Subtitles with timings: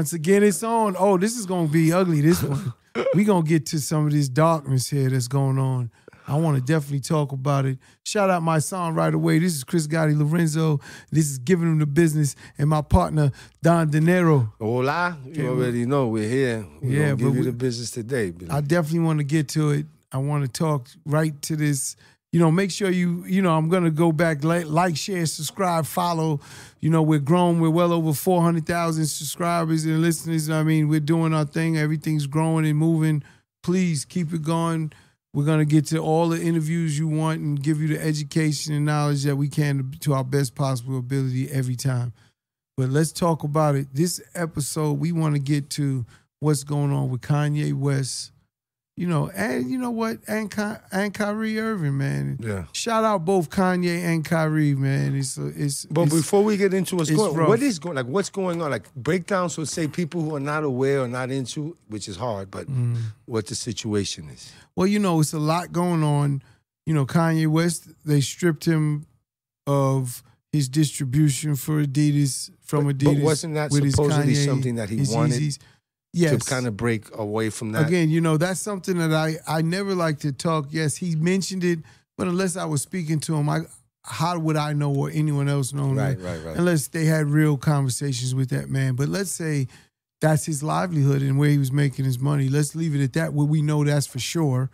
[0.00, 0.96] Once again, it's on.
[0.98, 2.22] Oh, this is gonna be ugly.
[2.22, 2.72] This one.
[3.14, 5.90] we gonna get to some of this darkness here that's going on.
[6.26, 7.76] I want to definitely talk about it.
[8.02, 9.40] Shout out my song right away.
[9.40, 10.80] This is Chris Gotti Lorenzo.
[11.12, 13.30] This is giving him the business, and my partner
[13.62, 14.54] Don Dinero.
[14.58, 16.64] Hola, you already know we're here.
[16.80, 18.30] We're Yeah, give you we- the business today.
[18.30, 18.50] Billy.
[18.50, 19.84] I definitely want to get to it.
[20.12, 21.94] I want to talk right to this.
[22.32, 25.84] You know, make sure you, you know, I'm going to go back, like, share, subscribe,
[25.84, 26.40] follow.
[26.80, 27.60] You know, we're grown.
[27.60, 30.48] We're well over 400,000 subscribers and listeners.
[30.48, 31.76] I mean, we're doing our thing.
[31.76, 33.24] Everything's growing and moving.
[33.64, 34.92] Please keep it going.
[35.34, 38.74] We're going to get to all the interviews you want and give you the education
[38.74, 42.12] and knowledge that we can to our best possible ability every time.
[42.76, 43.88] But let's talk about it.
[43.92, 46.06] This episode, we want to get to
[46.40, 48.32] what's going on with Kanye West,
[49.00, 52.38] you know, and you know what, and Ky- and Kyrie Irving, man.
[52.38, 52.64] yeah.
[52.72, 55.16] Shout out both Kanye and Kyrie, man.
[55.16, 55.86] It's it's.
[55.86, 57.48] But it's- before we get into what's going, rough.
[57.48, 58.70] what is going, like, what's going on?
[58.70, 62.50] Like breakdowns would say people who are not aware or not into, which is hard,
[62.50, 62.98] but Mm.
[63.24, 64.52] what the situation is.
[64.76, 66.42] well, you know, it's a lot going on.
[66.84, 69.06] You know, Kanye West, they stripped him
[69.66, 73.14] of his distribution for Adidas from But- Adidas.
[73.16, 75.58] but wasn't that with his supposedly Kanye- something that he wanted Yeezys.
[76.12, 77.86] Yes, To kind of break away from that.
[77.86, 80.66] Again, you know, that's something that I I never like to talk.
[80.70, 81.80] Yes, he mentioned it,
[82.18, 83.60] but unless I was speaking to him, I
[84.02, 85.92] how would I know or anyone else know?
[85.92, 86.56] Right, right, right.
[86.56, 88.94] Unless they had real conversations with that man.
[88.94, 89.68] But let's say
[90.20, 92.48] that's his livelihood and where he was making his money.
[92.48, 93.32] Let's leave it at that.
[93.32, 94.70] Where we know that's for sure,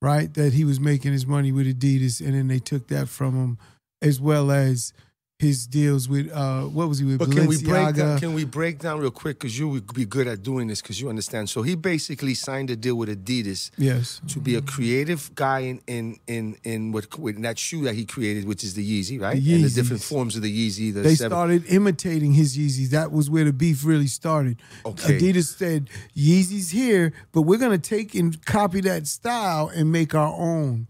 [0.00, 0.32] right?
[0.34, 3.58] That he was making his money with Adidas, and then they took that from him,
[4.02, 4.92] as well as
[5.38, 7.96] his deals with uh what was he with But can we break Balenciaga?
[7.96, 10.80] down, can we break down real quick because you would be good at doing this
[10.80, 11.50] because you understand.
[11.50, 14.22] So he basically signed a deal with Adidas yes.
[14.28, 18.06] to be a creative guy in in in in what with that shoe that he
[18.06, 19.42] created, which is the Yeezy, right?
[19.42, 20.92] The And the different forms of the Yeezy.
[20.94, 22.88] The they seven- started imitating his Yeezys.
[22.90, 24.56] That was where the beef really started.
[24.86, 25.18] Okay.
[25.18, 30.32] Adidas said, Yeezys here, but we're gonna take and copy that style and make our
[30.32, 30.86] own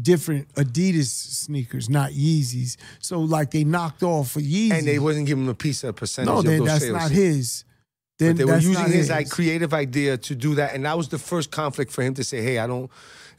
[0.00, 2.76] different Adidas sneakers, not Yeezys.
[3.00, 4.72] So like they knocked off for Yeezys.
[4.72, 6.92] and they wasn't giving him a piece of percentage no, then that's sales.
[6.98, 7.64] not his.
[8.18, 10.96] Then But they were using not his like creative idea to do that, and that
[10.96, 12.90] was the first conflict for him to say, "Hey, I don't."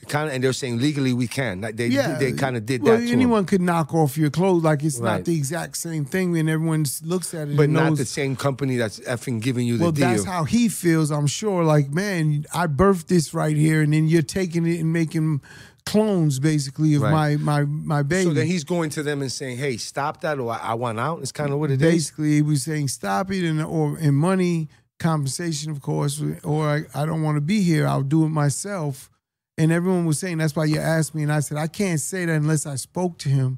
[0.09, 1.61] Kind of, and they're saying legally we can.
[1.61, 3.11] Like they yeah, they kind of did well, that him.
[3.13, 5.13] anyone could knock off your clothes, like it's Right.
[5.17, 6.37] not the exact same thing.
[6.37, 9.77] And everyone looks at it, but not knows, the same company that's effing giving you
[9.77, 10.09] the well, deal.
[10.09, 11.09] that's how he feels.
[11.11, 11.63] I'm sure.
[11.63, 15.41] Like, man, I birthed this right here, and then you're taking it and making
[15.85, 17.39] clones, basically, of Right.
[17.39, 18.25] my my my baby.
[18.29, 20.99] so then he's going to them and saying, "Hey, stop that, or I, I want
[20.99, 21.91] out." It's kind of what it is.
[21.93, 24.67] basically he was saying stop it, and or in money
[24.99, 27.87] compensation, of course, or I, I don't want to be here.
[27.87, 29.09] I'll do it myself.
[29.57, 32.25] And everyone was saying that's why you asked me, and I said I can't say
[32.25, 33.57] that unless I spoke to him.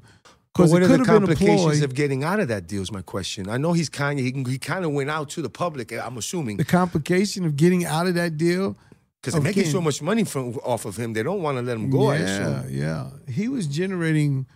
[0.54, 2.66] Because what it are could the have been a complications of getting out of that
[2.66, 2.82] deal?
[2.82, 3.48] Is my question.
[3.48, 5.92] I know he's kind of he, he kind of went out to the public.
[5.92, 8.76] I'm assuming the complication of getting out of that deal.
[9.20, 11.12] Because oh, they're making so much money from off of him.
[11.12, 12.12] They don't want to let him go.
[12.12, 13.10] Yeah, yeah.
[13.28, 14.46] He was generating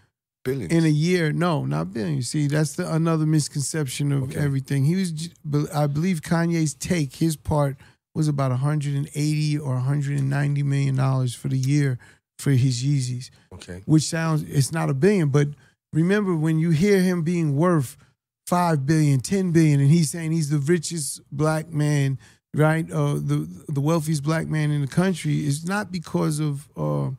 [0.44, 0.72] billions.
[0.72, 1.32] in a year.
[1.32, 2.22] No, not billion.
[2.22, 4.40] See, that's the another misconception of Okay.
[4.40, 4.84] everything.
[4.84, 5.30] He was,
[5.74, 7.76] I believe, Kanye's take, his part
[8.14, 11.98] was about 180 or 190 million dollars for the year
[12.38, 13.82] for his Yeezys, okay.
[13.86, 15.48] which sounds it's not a billion, but
[15.92, 17.96] remember when you hear him being worth
[18.46, 22.18] five billion, 10 billion, and he's saying he's the richest black man,
[22.54, 22.90] right?
[22.90, 27.10] Uh, the the wealthiest black man in the country is not because of uh,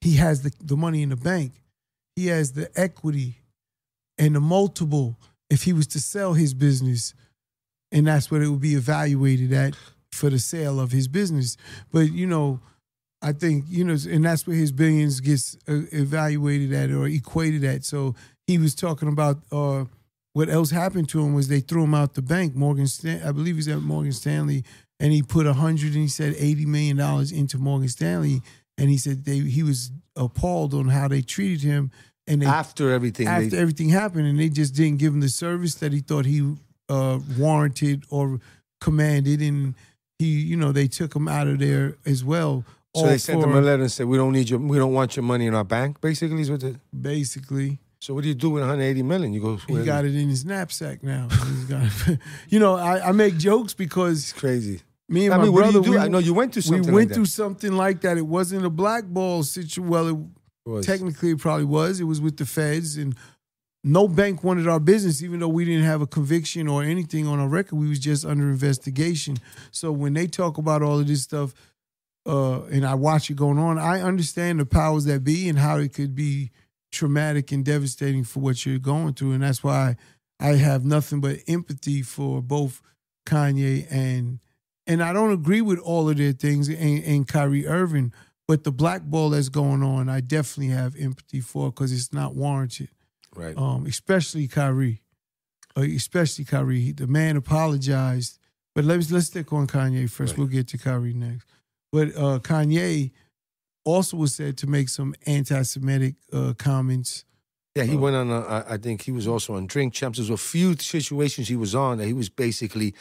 [0.00, 1.52] he has the, the money in the bank.
[2.14, 3.36] He has the equity
[4.18, 5.18] and the multiple
[5.50, 7.14] if he was to sell his business,
[7.92, 9.74] and that's what it would be evaluated at
[10.12, 11.56] for the sale of his business.
[11.92, 12.60] But you know,
[13.22, 17.64] I think you know, and that's where his billions gets uh, evaluated at or equated
[17.64, 17.84] at.
[17.84, 18.14] So
[18.46, 19.84] he was talking about uh,
[20.36, 22.54] what else happened to him was they threw him out the bank.
[22.54, 24.64] Morgan, Stan- I believe he's at Morgan Stanley,
[25.00, 28.42] and he put a hundred and he said eighty million dollars into Morgan Stanley,
[28.76, 31.90] and he said they he was appalled on how they treated him,
[32.26, 35.30] and they After everything, after they, everything happened, and they just didn't give him the
[35.30, 36.54] service that he thought he
[36.90, 38.38] uh, warranted or
[38.82, 39.74] commanded, and
[40.18, 42.62] he, you know, they took him out of there as well.
[42.94, 44.92] so they sent for- him a letter and said, "We don't need your, we don't
[44.92, 47.78] want your money in our bank." Basically, is what the, basically.
[47.98, 49.32] So what do you do with 180 million?
[49.32, 49.56] You go.
[49.56, 51.28] He got it in his knapsack now.
[51.30, 51.90] He's got,
[52.48, 54.82] you know, I, I make jokes because It's crazy.
[55.08, 55.90] me and I my mean, what do brother, you do?
[55.92, 56.86] we, I know you went through something.
[56.86, 58.18] we went like through something like that.
[58.18, 59.88] It wasn't a blackball situation.
[59.88, 60.16] Well, it.
[60.66, 62.00] Was- technically it probably was.
[62.00, 63.16] It was with the feds, and
[63.84, 67.38] no bank wanted our business, even though we didn't have a conviction or anything on
[67.38, 67.76] our record.
[67.76, 69.36] We was just under investigation.
[69.70, 71.54] So when they talk about all of this stuff,
[72.26, 75.78] uh, and I watch it going on, I understand the powers that be and how
[75.78, 76.50] it could be
[76.96, 79.96] traumatic and devastating for what you're going through, and that's why
[80.40, 82.82] I have nothing but empathy for both
[83.26, 84.40] Kanye and
[84.86, 88.12] and I don't agree with all of their things and, and Kyrie Irving,
[88.46, 92.90] but the blackball that's going on, I definitely have empathy for because it's not warranted.
[93.34, 93.56] Right.
[93.56, 95.02] Um, especially Kyrie,
[95.76, 96.92] uh, especially Kyrie.
[96.92, 98.38] The man apologized,
[98.74, 100.32] but let's let's stick on Kanye first.
[100.32, 100.38] Right.
[100.38, 101.46] We'll get to Kyrie next.
[101.92, 103.10] But uh, Kanye
[103.86, 107.24] also was said to make some anti-Semitic uh, comments.
[107.74, 107.98] Yeah, he Oh.
[107.98, 108.30] went on.
[108.30, 110.18] A, I- I think he was also on Drink Champs.
[110.18, 112.94] There's a few situations he was on that he was basically.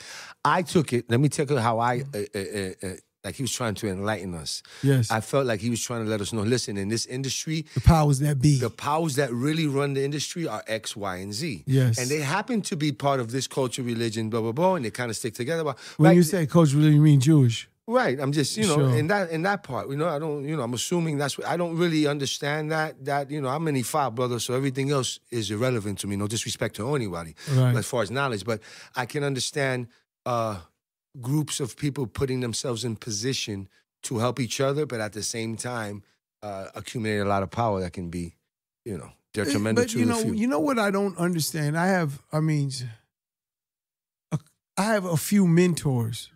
[0.44, 1.10] I took it.
[1.10, 2.04] Let me tell you how I.
[2.14, 4.62] Uh, uh, uh, uh, like he was trying to enlighten us.
[4.84, 6.44] Yes, I felt like he was trying to let us know.
[6.44, 8.60] Listen, in this industry, the powers that be.
[8.60, 11.64] the powers that really run the industry are X, Y, and Z.
[11.66, 11.98] Yes.
[11.98, 14.92] and they happen to be part of this culture, religion, blah blah blah, and they
[14.92, 15.64] kind of stick together.
[15.64, 17.68] But when right, you say coach, really you mean Jewish?
[17.88, 18.20] Right.
[18.20, 18.96] I'm just, you know, Sure.
[18.96, 21.46] in that in that part, you know, I don't, you know, I'm assuming that's what
[21.46, 25.20] I don't really understand that that, you know, I'm an Ifa brother, so everything else
[25.30, 26.16] is irrelevant to me.
[26.16, 27.76] No disrespect to anybody Right.
[27.76, 28.60] as far as knowledge, but
[28.96, 29.88] I can understand
[30.26, 30.62] uh
[31.22, 33.70] groups of people putting themselves in position
[34.04, 36.02] to help each other, but at the same time,
[36.42, 38.36] uh accumulate a lot of power that can be,
[38.84, 40.34] you know, detrimental but to you know, few.
[40.34, 41.78] you know what I don't understand.
[41.78, 42.72] I have, I mean,
[44.78, 46.31] I have a few mentors,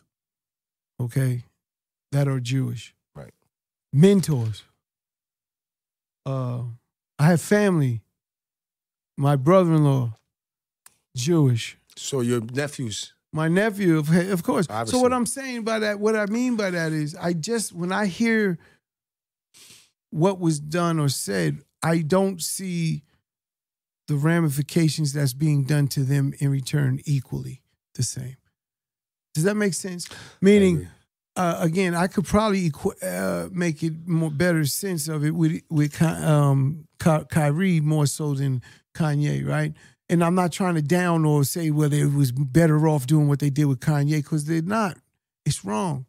[0.99, 1.43] okay,
[2.11, 2.93] that are Jewish.
[3.15, 3.33] Right.
[3.93, 4.63] Mentors.
[6.25, 6.63] Uh,
[7.17, 8.01] I have family.
[9.17, 10.13] My brother-in-law,
[11.15, 11.77] Jewish.
[11.97, 14.65] so your nephews, My nephew, of, of course.
[14.85, 17.91] So what I'm saying by that, what I mean by that is, I just when
[17.91, 18.57] I hear
[20.11, 23.03] what was done or said, I don't see
[24.07, 27.61] the ramifications that's being done to them in return equally
[27.93, 28.37] the same.
[29.33, 30.07] Does that make sense?
[30.41, 30.87] Meaning,
[31.35, 35.61] uh, again, I could probably equ- uh, make it more better sense of it with
[35.69, 38.61] with um, Ky- Kyrie more so than
[38.95, 39.73] Kanye, right?
[40.09, 43.39] And I'm not trying to down or say whether it was better off doing what
[43.39, 44.97] they did with Kanye because they're not.
[45.45, 46.05] It's wrong.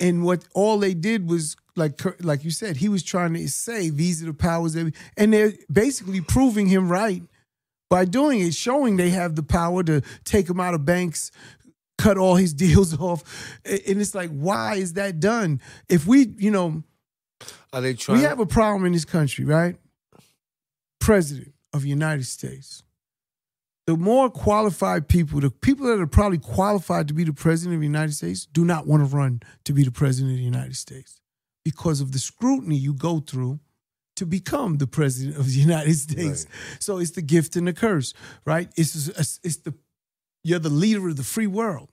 [0.00, 3.90] And what all they did was like like you said, he was trying to say
[3.90, 7.22] these are the powers that, we, and they're basically proving him right
[7.90, 11.30] by doing it, showing they have the power to take him out of banks,
[11.98, 13.22] cut all his deals off.
[13.64, 15.60] And it's like, why is that done?
[15.88, 16.82] If we, you know,
[17.72, 19.76] are they trying we have a problem in this country, right?
[21.00, 22.82] President of the United States.
[23.86, 27.80] The more qualified people, the people that are probably qualified to be the president of
[27.80, 30.76] the United States, do not want to run to be the president of the United
[30.76, 31.20] States
[31.64, 33.60] because of the scrutiny you go through
[34.16, 36.46] to become the president of the United States.
[36.78, 38.14] So it's the gift and the curse,
[38.46, 38.68] right?
[38.76, 39.08] It's
[39.42, 39.74] it's the
[40.44, 41.88] you're the leader of the free world,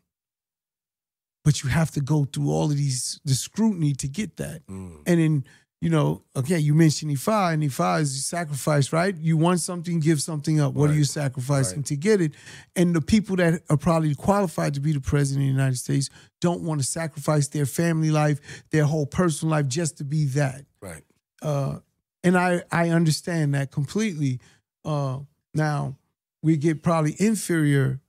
[1.44, 4.66] but you have to go through all of these the scrutiny to get that.
[4.68, 4.98] Mm.
[5.08, 5.44] And then,
[5.82, 9.16] you know, okay, you mentioned Ifa, and Ifa is sacrifice, right?
[9.18, 10.74] You want something, give something up.
[10.76, 11.86] What are you sacrificing Right.
[11.88, 12.34] to get it?
[12.76, 16.10] And the people that are probably qualified to be the president of the United States
[16.40, 18.40] don't want to sacrifice their family life,
[18.70, 20.66] their whole personal life just to be that.
[20.82, 21.04] right.
[21.42, 21.80] Uh,
[22.24, 24.40] and I I understand that completely.
[24.86, 25.22] Uh,
[25.56, 25.98] now
[26.44, 28.00] we get probably inferior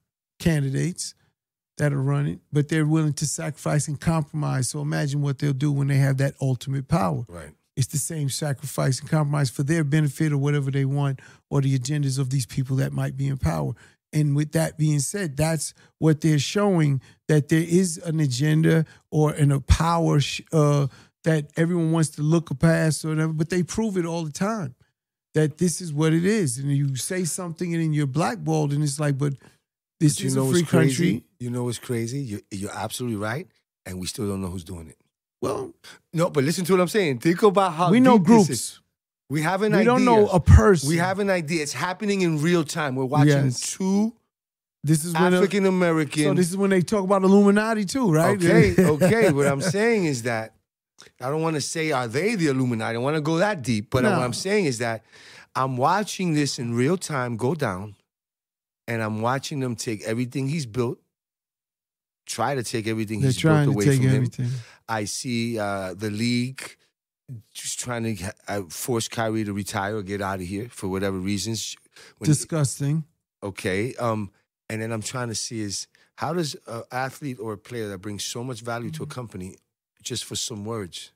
[0.42, 1.14] candidates
[1.78, 4.68] that are running, but they're willing to sacrifice and compromise.
[4.68, 7.24] So imagine what they'll do when they have that ultimate power.
[7.28, 7.52] Right.
[7.76, 11.78] It's the same sacrifice and compromise for their benefit or whatever they want, or the
[11.78, 13.72] agendas of these people that might be in power.
[14.12, 19.32] And with that being said, that's what they're showing that there is an agenda or
[19.32, 20.88] an, a power sh- uh,
[21.25, 24.75] that everyone wants to look past or whatever, but they prove it all the time
[25.32, 26.58] that this is what it is.
[26.58, 29.32] And you say something and then you're blackballed, and it's like, but
[30.02, 31.12] this you is know a free what's crazy?
[31.12, 31.25] country.
[31.40, 32.21] You know what's crazy?
[32.21, 33.47] You're, you're absolutely right,
[33.87, 34.97] and we still don't know who's doing it.
[35.40, 35.73] Well,
[36.12, 37.18] No, but listen to what I'm saying.
[37.18, 38.80] Think about how we know groups.
[39.28, 39.76] We have an idea.
[39.76, 39.92] We idea.
[39.92, 40.88] don't know a person.
[40.88, 41.62] we have an idea.
[41.62, 42.94] It's happening in real time.
[42.97, 43.61] We're watching Yes.
[43.76, 44.12] two
[44.85, 46.25] this is when African American.
[46.25, 48.37] So this is when they talk about Illuminati too, right?
[48.37, 49.32] Okay, okay.
[49.32, 50.54] what I'm saying is that
[51.21, 52.90] I don't want to say are they the Illuminati.
[52.90, 53.90] I don't want to go that deep.
[53.90, 54.11] But No.
[54.11, 55.04] what I'm saying is that
[55.54, 57.94] I'm watching this in real time go down,
[58.88, 60.98] and I'm watching them take everything he's built,
[62.26, 64.50] try to take everything They're he's built away take from him.
[64.88, 66.76] I see uh, the league
[67.54, 71.18] just trying to uh, force Kyrie to retire or get out of here for whatever
[71.18, 71.76] reasons.
[72.18, 73.04] When- Disgusting.
[73.42, 73.94] okay.
[73.94, 74.30] Um,
[74.68, 75.86] and then I'm trying to see is
[76.16, 79.12] how does an athlete or a player that brings so much value to a Mm-hmm.
[79.12, 79.56] company
[80.02, 81.12] just for some words?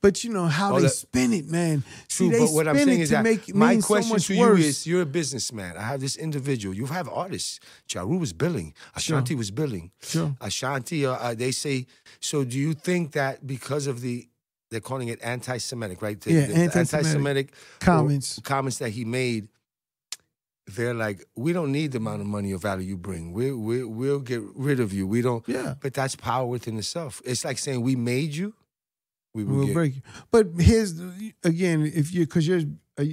[0.00, 1.84] But you know how Oh, they that- spin it, man.
[2.08, 4.18] See, True, they but what I'm saying it is that make my mean so question
[4.18, 4.58] to worse.
[4.60, 5.76] you is: You're a businessman.
[5.76, 6.74] I have this individual.
[6.74, 7.60] You have artists.
[7.92, 8.74] Ja Rule was billing.
[8.98, 9.16] Sure.
[9.18, 9.90] Ashanti was billing.
[10.02, 10.36] Sure.
[10.40, 11.86] Ashanti, uh, uh, they say.
[12.20, 14.28] So, do you think that because of the
[14.70, 16.18] they're calling it anti-Semitic, right?
[16.18, 18.38] The, Yeah, the anti-Semitic anti-Semitic Comments.
[18.42, 19.48] comments that he made,
[20.66, 23.32] they're like, we don't need the amount of money or value you bring.
[23.32, 25.06] We we we'll get rid of you.
[25.06, 25.46] We don't.
[25.48, 25.74] Yeah.
[25.80, 27.20] But that's power within itself.
[27.24, 28.54] It's like saying we made you.
[29.34, 30.02] We will We'll break you.
[30.30, 31.00] But here's
[31.42, 32.60] again, if you because you're
[32.98, 33.04] uh,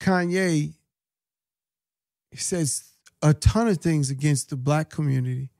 [0.00, 0.74] Kanye
[2.34, 2.84] says
[3.20, 5.50] a ton of things against the black community.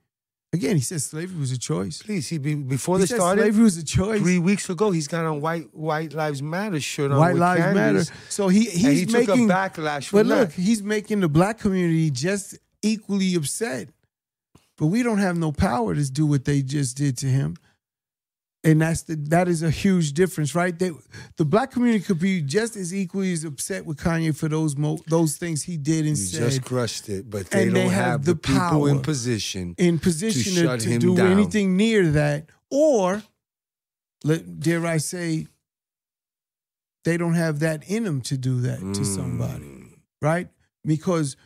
[0.54, 2.02] Again, he says slavery was a choice.
[2.02, 4.20] Please, he be, before He they started slavery was a choice.
[4.20, 7.18] three weeks ago, he's got on white White Lives Matter shirt on.
[7.18, 8.20] White lives Candace, matter.
[8.28, 9.50] So he he's he making.
[9.50, 10.60] a backlash but look, that.
[10.60, 13.88] he's making the black community just equally upset.
[14.76, 17.56] But we don't have no power to do what they just did to him.
[18.64, 20.78] And that's the that is a huge difference, right?
[20.78, 20.92] They,
[21.36, 24.98] the black community could be just as equally as upset with Kanye for those mo,
[25.08, 27.90] those things he did and You said just crushed it, but they don't they have
[27.90, 29.74] have the the people in position.
[29.78, 31.32] in position to, shut to him do down.
[31.32, 33.24] anything near that, or
[34.22, 35.48] let dare I say,
[37.04, 39.88] they don't have that in them to do that to somebody, Mm.
[40.20, 40.48] right?
[40.84, 41.36] Because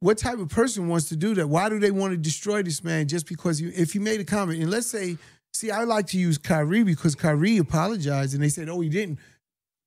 [0.00, 1.46] what type of person wants to do that?
[1.48, 4.24] Why do they want to destroy this man just because he, if he made a
[4.24, 4.60] comment?
[4.62, 5.18] And let's say,
[5.54, 9.18] see, I like to use Kyrie because Kyrie apologized, and they said, "Oh, he didn't."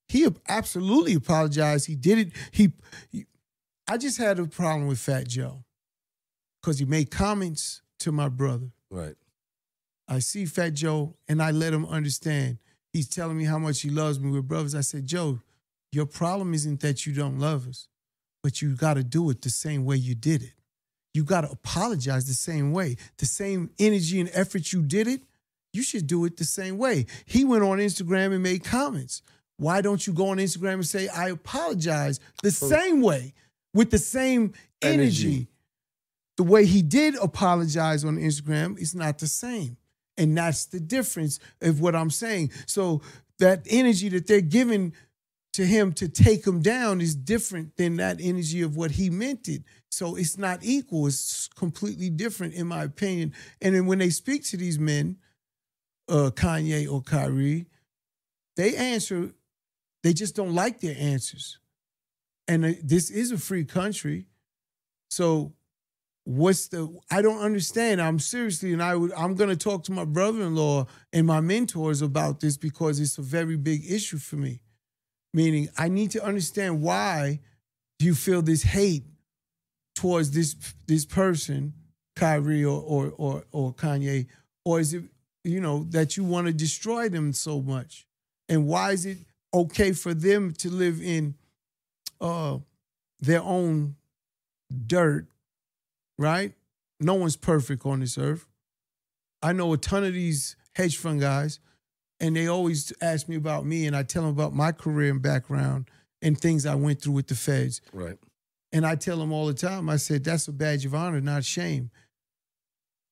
[0.10, 1.86] He absolutely apologized.
[1.86, 2.32] He did it.
[2.52, 2.72] He,
[3.12, 3.26] he
[3.88, 5.64] I just had a problem with Fat Joe
[6.62, 8.72] because he made comments to my brother.
[8.90, 9.16] Right.
[10.08, 12.60] I see Fat Joe and I let him understand.
[12.94, 14.32] He's telling me how much he loves me.
[14.32, 14.76] We're brothers.
[14.76, 15.42] I said, Joe,
[15.92, 17.88] your problem isn't that you don't love us,
[18.42, 20.54] but you got to do it the same way you did it.
[21.14, 22.96] You got to apologize the same way.
[23.18, 25.22] The same energy and effort you did it,
[25.78, 27.06] you should do it the same way.
[27.26, 29.22] He went on Instagram and made comments.
[29.58, 33.34] Why don't you go on Instagram and say, I apologize the same way
[33.74, 35.28] with the same energy?
[35.28, 35.48] Energy.
[36.38, 39.78] The way he did apologize on Instagram is not the same.
[40.18, 42.52] And that's the difference of what I'm saying.
[42.66, 43.02] So
[43.40, 44.94] that energy that they're giving
[45.54, 49.48] to him to take him down is different than that energy of what he meant
[49.48, 49.64] it.
[49.90, 51.08] So it's not equal.
[51.08, 53.34] It's completely different, in my opinion.
[53.60, 55.18] And then when they speak to these men,
[56.10, 57.68] uh, Kanye or Kyrie,
[58.56, 59.32] they answer,
[60.04, 61.60] they just don't like their answers.
[62.48, 64.28] And this is a free country.
[65.10, 65.54] So
[66.28, 68.02] what's the I don't understand.
[68.02, 72.42] I'm seriously and I would I'm gonna talk to my brother-in-law and my mentors about
[72.42, 74.62] this because it's a very big issue for me.
[75.34, 77.40] Meaning I need to understand why
[78.00, 79.06] do you feel this hate
[79.96, 81.74] towards this this person,
[82.18, 84.28] Kyrie or or or, or Kanye,
[84.66, 85.04] or is it
[85.44, 88.06] you know that you want to destroy them so much?
[88.50, 89.18] And why is it
[89.54, 91.36] okay for them to live in
[92.20, 92.58] uh
[93.20, 93.96] their own
[94.86, 95.28] dirt,
[96.18, 96.54] right?
[97.00, 98.48] No one's perfect on this earth.
[99.42, 101.60] I know a ton of these hedge fund guys,
[102.20, 105.22] and they always ask me about me, and I tell them about my career and
[105.22, 105.90] background
[106.22, 107.82] and things I went through with the feds.
[107.94, 108.18] Right.
[108.72, 111.46] And I tell them all the time, I said, that's a badge of honor, not
[111.46, 111.92] shame.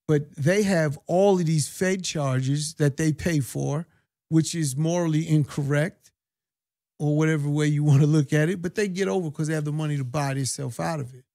[0.07, 3.87] But they have all of these Fed charges that they pay for,
[4.29, 6.11] which is morally incorrect
[6.99, 8.61] or whatever way you want to look at it.
[8.61, 11.25] But they get over because they have the money to buy themselves out of it.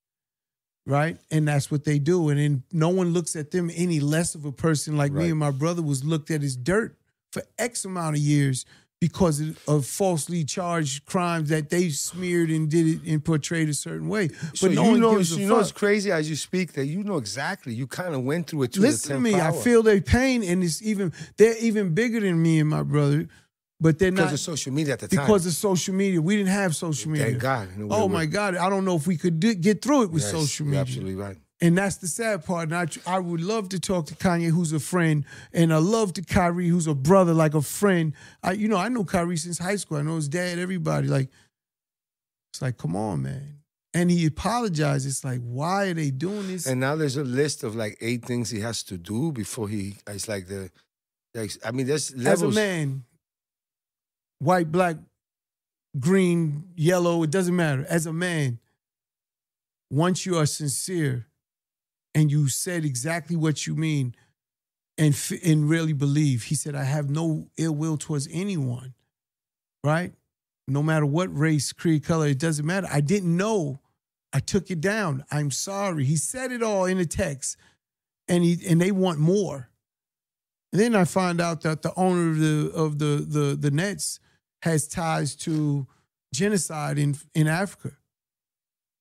[0.87, 1.19] Right?
[1.31, 2.31] And that's what they do.
[2.31, 5.39] And then no one looks at them any less of a person like me and
[5.39, 6.97] my brother was looked at as dirt
[7.31, 8.65] for X amount of years
[9.01, 14.09] because of- falsely charged crimes that they smeared and did it and portrayed a certain
[14.09, 14.29] way.
[14.29, 15.63] But So no you one know, gives a you know, fuck.
[15.63, 17.73] it's crazy as you speak that you know exactly.
[17.73, 19.33] You kind of went through it to Listen to me.
[19.33, 22.83] 10th I feel their pain, and it's even they're even bigger than me and my
[22.83, 23.27] brother,
[23.81, 25.25] but they're because not because of social media at the time.
[25.25, 26.21] because of social media.
[26.21, 27.29] We didn't have social media.
[27.29, 27.69] Thank God.
[27.75, 28.55] in a way, Oh my God!
[28.55, 30.81] I don't know if we could do, get through it with Yes, social you're media.
[30.83, 31.39] absolutely right.
[31.63, 32.71] And that's the sad part.
[32.71, 36.15] And I, I would love to talk to Kanye, who's a friend, and I love
[36.15, 38.15] to Kyrie, who's a brother, like a friend.
[38.43, 39.99] I, you know, I know Kyrie since high school.
[39.99, 41.09] I know his dad, everybody.
[41.09, 41.29] Like,
[42.53, 43.59] it's like, come on, man.
[43.93, 45.07] And he apologized.
[45.07, 46.67] It's like, why are they doing this?
[46.67, 49.97] And now there's a list of like eight things he has to do before he.
[50.07, 50.71] It's like the,
[51.35, 53.05] like I mean, there's As a man,
[54.39, 54.97] white, black,
[55.99, 57.85] green, yellow, it doesn't matter.
[57.89, 58.61] As a man,
[59.91, 61.27] once you are sincere
[62.15, 64.15] and you said exactly what you mean
[64.99, 68.95] and and really believe, he said, I have no ill will towards anyone,
[69.83, 70.13] right?
[70.69, 72.87] No matter what race, creed, color, it doesn't matter.
[72.91, 73.81] I didn't know.
[74.33, 75.25] I took it down.
[75.31, 76.05] I'm sorry.
[76.05, 77.57] He said it all in the text,
[78.29, 79.71] and he and they want more.
[80.73, 84.21] And then I find out that the owner of the of the the the Nets
[84.63, 85.87] has ties to
[86.33, 87.97] genocide in in Africa.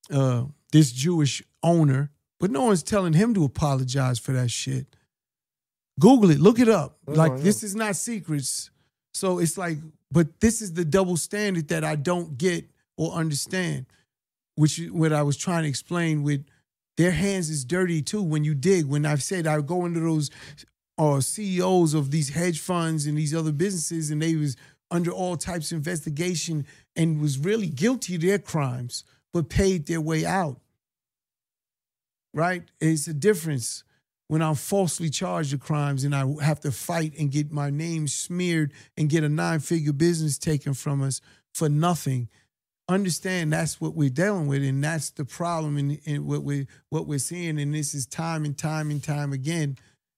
[0.09, 2.09] Uh, this Jewish owner,
[2.39, 4.88] but no one's telling him to apologize for that shit.
[6.00, 6.98] Google it, look it up.
[7.08, 7.38] Oh, like know.
[7.39, 8.72] this is not secrets.
[9.13, 9.77] So it's like,
[10.12, 13.86] but this is the double standard that I don't get or understand.
[14.55, 16.46] which is what I was trying to explain with
[16.98, 18.86] their hands is dirty too when you dig.
[18.86, 20.29] When I've said I go into those
[20.98, 24.58] uh, CEOs of these hedge funds and these other businesses, and they was
[24.91, 26.65] under all types of investigation
[26.96, 30.60] and was really guilty of their crimes, but paid their way out.
[32.33, 32.63] Right?
[32.79, 33.83] It's a difference
[34.27, 38.07] when I'm falsely charged with crimes and I have to fight and get my name
[38.07, 41.19] smeared and get a nine figure business taken from us
[41.53, 42.29] for nothing.
[42.88, 47.05] Understand that's what we're dealing with, and that's the problem in, in what we what
[47.05, 49.77] we're seeing, and this is time and time and time again.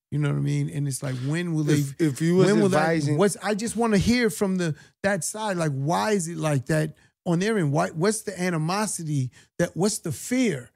[0.10, 0.70] You know what I mean?
[0.70, 2.06] And it's like, when will If, they?
[2.06, 3.20] if you was when will advising, that?
[3.20, 5.58] What's I just want to hear from the that side.
[5.58, 7.74] Like, why is it like that on their end?
[7.74, 7.90] Why?
[7.90, 9.32] What's the animosity?
[9.58, 10.70] That what's the fear?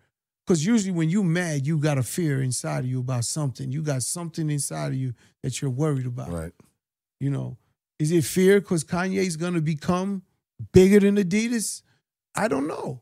[0.46, 3.72] Because usually when you mad, you got a fear inside of you about something.
[3.72, 6.30] You got something inside of you that you're worried about.
[6.32, 6.52] right?
[7.20, 7.58] You know,
[7.98, 10.22] is it fear because Kanye's gonna become
[10.72, 11.82] bigger than Adidas?
[12.36, 13.02] I don't know.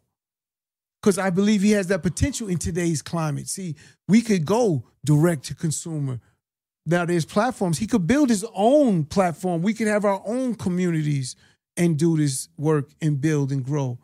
[1.01, 3.49] Because I believe he has that potential in today's climate.
[3.49, 3.75] See,
[4.07, 6.21] we could go direct to consumer.
[6.85, 7.77] Now there's platforms.
[7.77, 9.61] He could build his own platform.
[9.61, 11.35] We could have our own communities
[11.75, 13.99] and do this work and build and grow.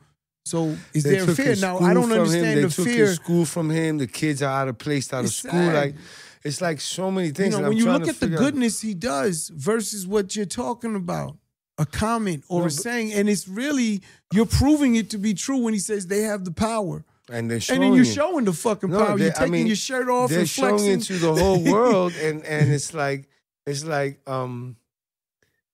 [0.49, 1.55] So is They there fear?
[1.57, 3.05] Now I don't understand They the took fear.
[3.05, 3.99] his school from him.
[3.99, 5.51] The kids are out of place, out of It's school.
[5.51, 5.75] sad.
[5.75, 5.95] Like
[6.43, 7.55] it's like so many you things.
[7.57, 10.95] know, when you look at the figure out- goodness he does versus what you're talking
[10.95, 11.37] about,
[11.77, 14.01] a comment or No, a saying, and it's really
[14.33, 17.61] you're proving it to be true when he says they have the power, and they're
[17.71, 18.15] and then you're it.
[18.19, 19.17] showing the fucking No, power.
[19.19, 22.13] You're I taking mean, your shirt off they're and showing it to the whole world,
[22.15, 23.29] and and it's like
[23.67, 24.75] it's like um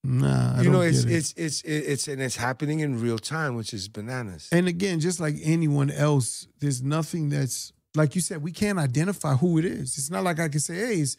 [0.07, 1.15] Nah, I you know don't it's get it.
[1.17, 4.47] it's it's it's and it's happening in real time, which is bananas.
[4.51, 8.43] And again, just like anyone else, there's nothing that's like you said.
[8.43, 9.97] We can't identify who it is.
[9.97, 11.17] It's not like I can say, "Hey, it's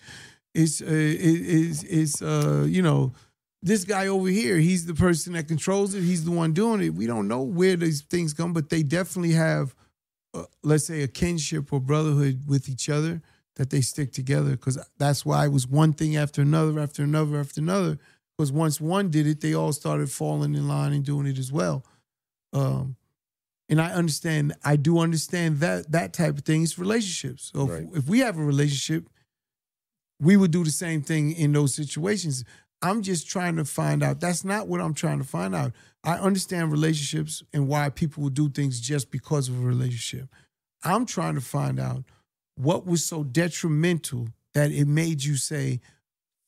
[0.55, 3.12] it's uh, it- it's it's uh, you know
[3.62, 4.59] this guy over here.
[4.59, 6.02] He's the person that controls it.
[6.02, 9.33] He's the one doing it." We don't know where these things come, but they definitely
[9.33, 9.75] have,
[10.35, 13.20] uh, let's say, a kinship or brotherhood with each other
[13.57, 14.51] that they stick together.
[14.51, 17.99] Because that's why it was one thing after another, after another, after another.
[18.37, 21.51] Because once one did it, they all started falling in line and doing it as
[21.51, 21.85] well.
[22.53, 22.96] Um,
[23.68, 27.51] and I understand, I do understand that that type of thing is relationships.
[27.55, 27.83] So Right.
[27.85, 29.09] if, if we have a relationship,
[30.20, 32.44] we would do the same thing in those situations.
[32.83, 34.20] I'm just trying to find out.
[34.20, 35.72] That's not what I'm trying to find out.
[36.05, 40.29] I understand relationships and why people will do things just because of a relationship.
[40.85, 42.05] I'm trying to find out
[42.55, 45.81] what was so detrimental that it made you say,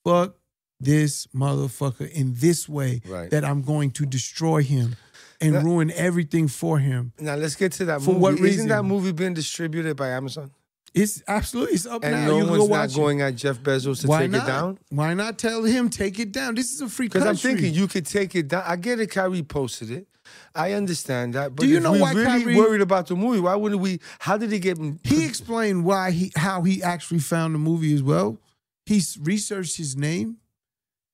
[0.04, 0.36] fuck
[0.80, 3.30] this motherfucker in this way Right.
[3.30, 4.96] that I'm going to destroy him
[5.40, 7.12] and That- ruin everything for him.
[7.20, 8.20] Now let's get to that For movie.
[8.20, 8.68] what Isn't reason?
[8.68, 10.50] that movie being distributed by Amazon?
[10.94, 12.26] It's absolutely it's up And now.
[12.26, 13.24] no you one's go not going it.
[13.24, 14.44] at Jeff Bezos to Why take not?
[14.44, 14.78] it down?
[14.88, 16.54] Why not tell him take it down?
[16.54, 17.50] This is a free Because country.
[17.50, 18.62] I'm thinking you could take it down.
[18.66, 19.10] I get it.
[19.10, 20.08] Kyrie posted it.
[20.54, 21.54] I understand that.
[21.54, 24.00] But Do you know we're why really Kyrie- worried about the movie, why wouldn't we?
[24.18, 24.78] How did he get?
[25.04, 28.38] he explained why he how he actually found the movie as well.
[28.86, 30.38] He researched his name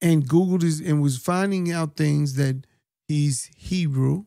[0.05, 2.67] and Googled his and was finding out things that
[3.09, 4.27] he's Hebrew.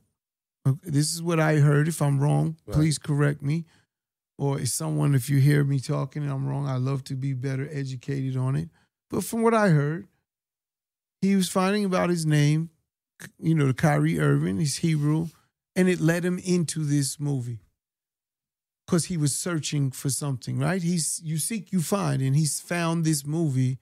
[0.84, 1.88] This is what I heard.
[1.88, 2.76] If I'm wrong, Right.
[2.76, 3.66] please correct me.
[4.40, 7.34] Or is someone, if you hear me talking and I'm wrong, I love to be
[7.34, 8.70] better educated on it.
[9.10, 10.08] But from what I heard,
[11.22, 12.70] he was finding about his name,
[13.40, 15.30] you know, the Kyrie Irving, he's Hebrew,
[15.76, 17.62] and it led him into this movie
[18.86, 20.84] because he was searching for something, right?
[20.84, 23.80] He's you seek, you find, and he's found this movie,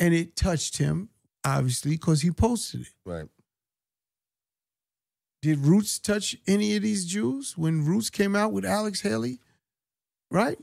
[0.00, 1.10] and it touched him,
[1.44, 2.88] obviously, because he posted it.
[3.04, 3.28] right.
[5.42, 9.38] Did Roots touch any of these Jews when Roots came out with Alex Haley?
[10.30, 10.58] Right?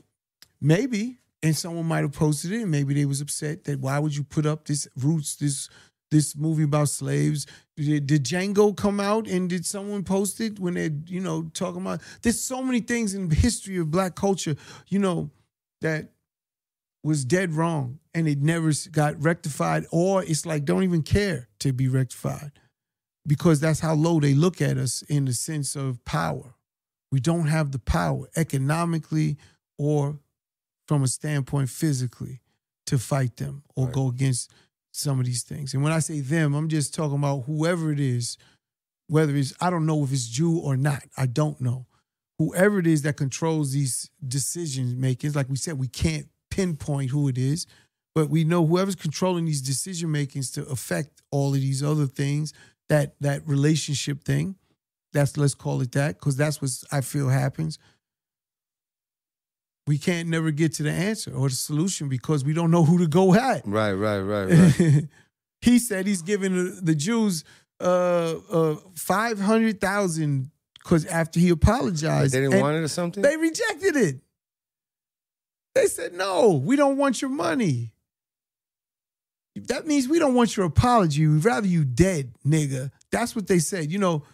[0.60, 1.18] Maybe.
[1.42, 4.24] And someone might have posted it, and maybe they was upset that why would you
[4.24, 5.68] put up this Roots, this
[6.10, 7.46] this movie about slaves?
[7.76, 11.82] Did, did Django come out and did someone post it when they, you know, talking
[11.82, 14.56] about there's so many things in the history of black culture,
[14.88, 15.30] you know,
[15.80, 16.10] that
[17.02, 21.72] was dead wrong and it never got rectified, or it's like don't even care to
[21.72, 22.52] be rectified
[23.26, 26.54] because that's how low they look at us in the sense of power.
[27.12, 29.36] We don't have the power economically
[29.78, 30.18] or
[30.86, 32.40] from a standpoint physically
[32.86, 33.94] to fight them or Right.
[33.94, 34.50] go against
[34.92, 35.74] some of these things.
[35.74, 38.36] And when I say them, I'm just talking about whoever it is,
[39.06, 41.04] whether it's, I don't know if it's Jew or not.
[41.16, 41.86] I don't know.
[42.38, 46.28] Whoever it is that controls these decision makings, like we said, we can't
[46.68, 47.66] pinpoint who it is,
[48.14, 52.52] but we know whoever's controlling these decision makings to affect all of these other things,
[52.88, 54.56] that that relationship thing,
[55.12, 57.78] that's let's call it that, because that's what I feel happens.
[59.86, 62.98] We can't never get to the answer or the solution because we don't know who
[62.98, 63.62] to go at.
[63.66, 64.44] Right, right, right,
[64.80, 65.04] right.
[65.62, 67.44] he said he's giving the- Jews
[67.80, 70.50] uh, uh, 500,000
[70.82, 73.22] because after he apologized, They didn't want it or something.
[73.22, 74.20] they rejected it.
[75.80, 77.92] They said, "No, we don't want your money."
[79.54, 81.26] That means we don't want your apology.
[81.26, 82.90] We'd rather you dead, nigga.
[83.10, 83.90] That's what they said.
[83.90, 84.24] You know,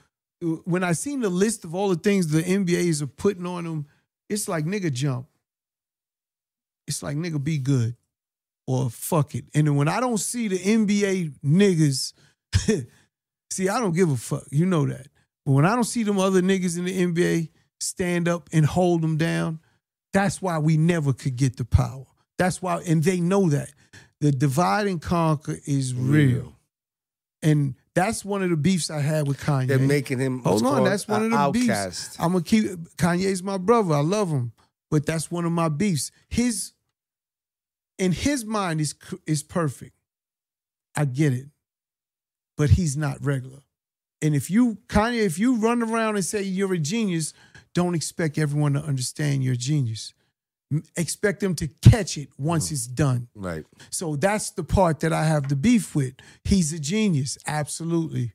[0.64, 3.86] when I seen the list of all the things the NBAs are putting on them,
[4.28, 5.26] it's like nigga jump.
[6.86, 7.96] It's like nigga be good
[8.66, 9.44] or fuck it.
[9.54, 12.12] And when I don't see the NBA niggas,
[13.50, 14.44] see, I don't give a fuck.
[14.50, 15.06] You know that.
[15.46, 19.02] But when I don't see them other niggas in the NBA stand up and hold
[19.02, 19.60] them down,
[20.14, 22.06] that's why we never could get the power.
[22.38, 23.70] That's why, and they know that.
[24.20, 26.28] The divide and conquer is real.
[26.28, 26.52] Real.
[27.42, 29.66] And that's one of the beefs I had with Kanye.
[29.66, 30.38] They're making him.
[30.42, 32.12] Hold on, that's one of the outcast.
[32.12, 32.16] beefs.
[32.18, 32.64] I'm gonna keep
[32.96, 33.94] Kanye's my brother.
[33.94, 34.52] I love him,
[34.90, 36.10] but that's one of my beefs.
[36.28, 36.72] His
[37.98, 38.94] in his mind is
[39.26, 39.94] is perfect.
[40.96, 41.46] I get it,
[42.56, 43.60] but he's not regular.
[44.22, 47.34] And if you Kanye, if you run around and say you're a genius,
[47.74, 50.14] don't expect everyone to understand you're genius.
[50.96, 52.72] Expect them to catch it once mm.
[52.72, 53.28] it's done.
[53.34, 53.64] Right.
[53.90, 56.14] So that's the part that I have the beef with.
[56.42, 58.32] He's a genius, absolutely.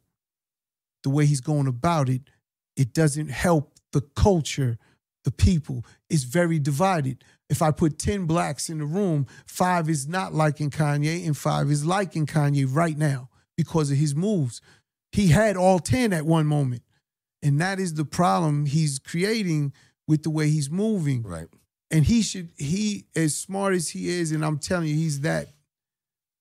[1.04, 2.22] The way he's going about it,
[2.76, 4.78] it doesn't help the culture,
[5.24, 5.86] the people.
[6.10, 7.24] It's very divided.
[7.50, 11.72] If I put 10 blacks in the room, five is not liking Kanye and five
[11.72, 14.62] is liking Kanye right now because of his moves.
[15.12, 16.84] He had all 10 at one moment.
[17.42, 19.74] And that is the problem he's creating
[20.08, 21.24] with the way he's moving.
[21.24, 21.48] Right.
[21.92, 25.48] and he should he as smart as he is and i'm telling you he's that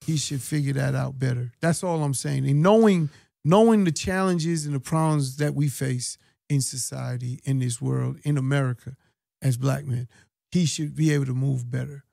[0.07, 1.53] he should figure that out better.
[1.61, 2.47] That's all i'm saying.
[2.49, 3.11] And knowing
[3.45, 8.39] knowing the challenges and the problems that we face in society in this world in
[8.39, 8.97] america
[9.43, 10.09] as black men
[10.51, 12.05] he should be able to move better.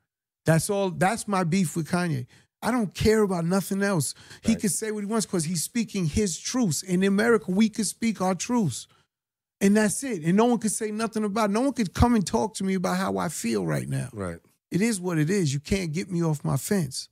[0.45, 2.27] That's all that's my beef with kanye
[2.65, 6.05] i don't care about nothing else he can say what he wants because he's speaking
[6.05, 8.87] his truths in america we can speak our truths
[9.61, 10.23] and that's it.
[10.23, 11.53] And no one could say nothing about it.
[11.53, 14.09] No one could come and talk to me about how I feel right now.
[14.13, 14.39] Right.
[14.71, 15.53] It is what it is.
[15.53, 17.09] You can't get me off my fence,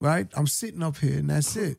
[0.00, 0.26] right?
[0.34, 1.78] I'm sitting up here and that's it.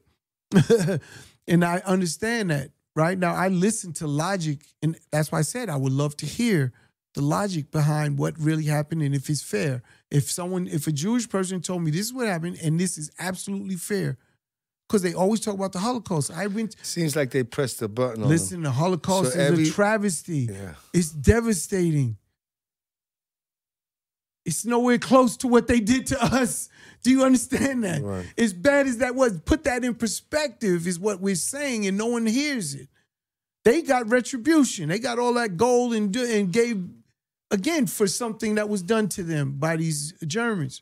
[1.48, 3.18] and I understand that, right?
[3.18, 6.72] Now, I listen to logic, and that's why I said I would love to hear
[7.16, 9.82] the logic behind what really happened and if it's fair.
[10.12, 13.10] If someone, if a Jewish person told me this is what happened and this is
[13.20, 14.18] absolutely fair,
[14.88, 16.30] because they always talk about the Holocaust.
[16.32, 19.68] I went, Seems like they pressed the button on Listen, the Holocaust So is every-
[19.70, 20.50] a travesty.
[20.52, 20.76] Yeah.
[20.94, 22.18] It's devastating.
[24.46, 26.70] It's nowhere close to what they did to us.
[27.02, 28.04] Do you understand that?
[28.04, 28.26] Right.
[28.38, 32.06] As bad as that was, put that in perspective, is what we're saying, and no
[32.08, 32.88] one hears it.
[33.64, 34.90] They got retribution.
[34.90, 36.88] They got all that gold and, and gave,
[37.52, 40.82] again, for something that was done to them by these Germans.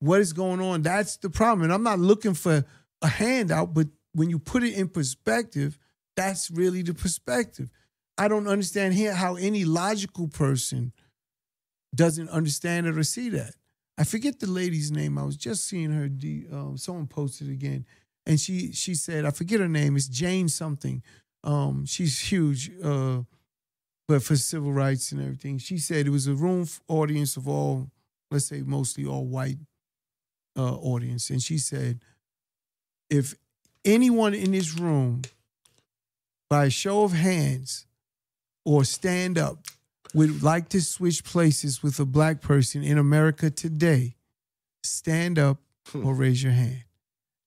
[0.00, 0.82] what is going on.
[0.82, 1.62] That's the problem.
[1.64, 2.64] And I'm not looking for
[3.02, 5.78] a handout, but when you put it in perspective,
[6.16, 7.70] that's really the perspective.
[8.18, 10.92] I don't understand here how any logical person
[11.94, 13.54] doesn't understand it or see that.
[13.96, 15.18] I forget the lady's name.
[15.18, 16.04] I was just seeing her.
[16.56, 17.84] Um, someone posted again,
[18.26, 19.96] and she she said I forget her name.
[19.96, 21.02] It's Jane something.
[21.42, 23.22] Um, she's huge, uh,
[24.06, 25.58] but for civil rights and everything.
[25.58, 27.90] She said it was a room audience of all,
[28.30, 29.58] let's say mostly all white
[30.56, 32.00] uh, audience, and she said,
[33.08, 33.34] if
[33.84, 35.22] anyone in this room,
[36.48, 37.86] by a show of hands,
[38.64, 39.58] or stand up,
[40.14, 44.16] would like to switch places with a black person in America today,
[44.82, 45.58] stand up
[45.94, 46.82] or raise your hand.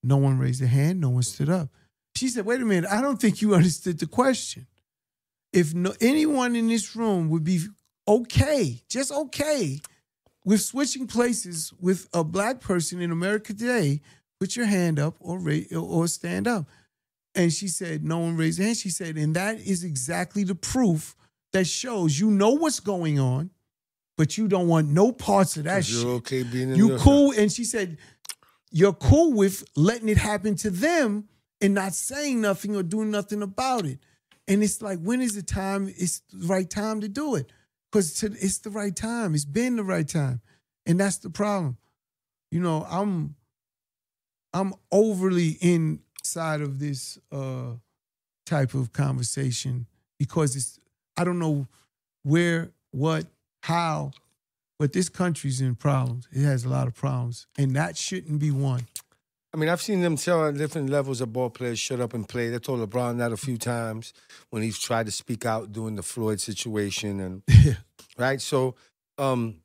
[0.02, 1.00] No one raised a hand.
[1.00, 1.68] No one stood up.
[2.24, 2.90] She said, "Wait a minute.
[2.90, 4.66] I don't think you understood the question.
[5.52, 7.60] If no, anyone in this room would be
[8.08, 9.82] okay, just okay,
[10.42, 14.00] with switching places with a black person in America today,
[14.40, 16.64] put your hand up or ra- or stand up."
[17.34, 20.54] And she said, "No one raised their hand." She said, "And that is exactly the
[20.54, 21.14] proof
[21.52, 23.50] that shows you know what's going on,
[24.16, 27.34] but you don't want no parts of that shit." You're okay being in You cool?
[27.36, 27.98] And she said,
[28.70, 31.28] You're cool with letting it happen to them
[31.64, 33.98] and not saying nothing or doing nothing about it.
[34.46, 35.88] And it's like, when is the time?
[35.96, 37.50] It's the right time to do it.
[37.90, 39.34] Because it's the right time.
[39.34, 40.42] It's been the right time.
[40.84, 41.78] And that's the problem.
[42.50, 43.36] You know, I'm
[44.52, 47.76] I'm overly inside of this uh
[48.44, 49.86] type of conversation
[50.18, 50.78] because it's
[51.16, 51.66] I don't know
[52.24, 53.24] where, what,
[53.62, 54.10] how,
[54.78, 56.28] but this country's in problems.
[56.30, 58.86] It has a lot of problems, and that shouldn't be one.
[59.54, 62.50] I mean, I've seen them tell different levels of ball players shut up and play.
[62.50, 64.12] They told LeBron that a few times
[64.50, 67.74] when he's tried to speak out during the Floyd situation, and Yeah.
[68.18, 68.40] right.
[68.40, 68.74] So,
[69.16, 69.58] um,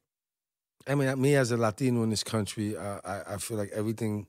[0.87, 4.27] I mean, me as a Latino in this country, uh, I, I feel like everything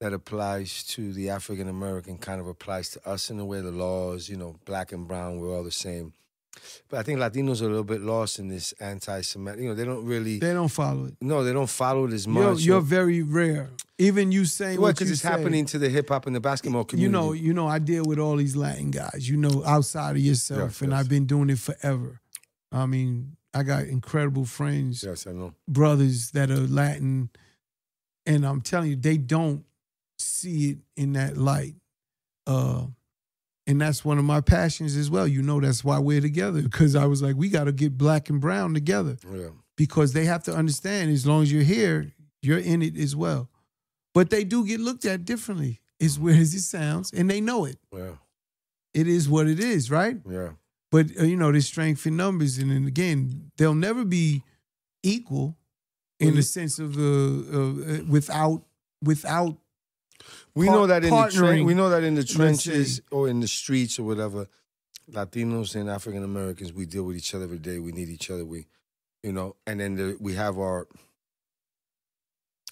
[0.00, 3.60] that applies to the African American kind of applies to us in a way.
[3.60, 6.14] The laws, you know, black and brown, we're all the same.
[6.88, 9.60] But I think Latinos are a little bit lost in this anti-Semitic.
[9.62, 10.40] You know, they don't really.
[10.40, 11.14] They don't follow it.
[11.20, 12.60] no, they don't follow it as You're, much.
[12.62, 13.70] you're very rare.
[14.00, 16.40] Even you saying Well, what because it's say, happening to the hip hop and the
[16.40, 17.04] basketball community.
[17.06, 19.28] You know, you know, I deal with all these Latin guys.
[19.28, 21.00] You know, outside of yourself, Yes, and yes.
[21.00, 22.20] I've been doing it forever.
[22.72, 25.52] I mean, I got incredible friends, Yes, I know.
[25.68, 27.28] brothers that are Latin,
[28.24, 29.64] and I'm telling you, they don't
[30.18, 31.74] see it in that light.
[32.46, 32.86] Uh,
[33.66, 35.28] and that's one of my passions as well.
[35.28, 38.30] You know, that's why we're together because I was like, we got to get black
[38.30, 39.48] and brown together Yeah.
[39.76, 43.49] because they have to understand as long as you're here, you're in it as well.
[44.14, 47.64] But they do get looked at differently, as weird as it sounds, and they know
[47.64, 47.78] it.
[47.92, 48.16] Yeah.
[48.92, 50.16] It is what it is, right?
[50.28, 50.50] Yeah.
[50.90, 54.42] But uh, you know, there's strength in numbers, and then again, they'll never be
[55.02, 55.56] equal
[56.18, 58.62] in the sense of the uh, uh, without
[59.02, 59.56] without.
[60.54, 63.28] We Par- know that in the partnering, tren- we know that in the trenches or
[63.28, 64.46] in the streets or whatever,
[65.10, 67.78] Latinos and African Americans, we deal with each other every day.
[67.78, 68.44] We need each other.
[68.44, 68.66] We,
[69.22, 70.88] you know, and then the, we have our,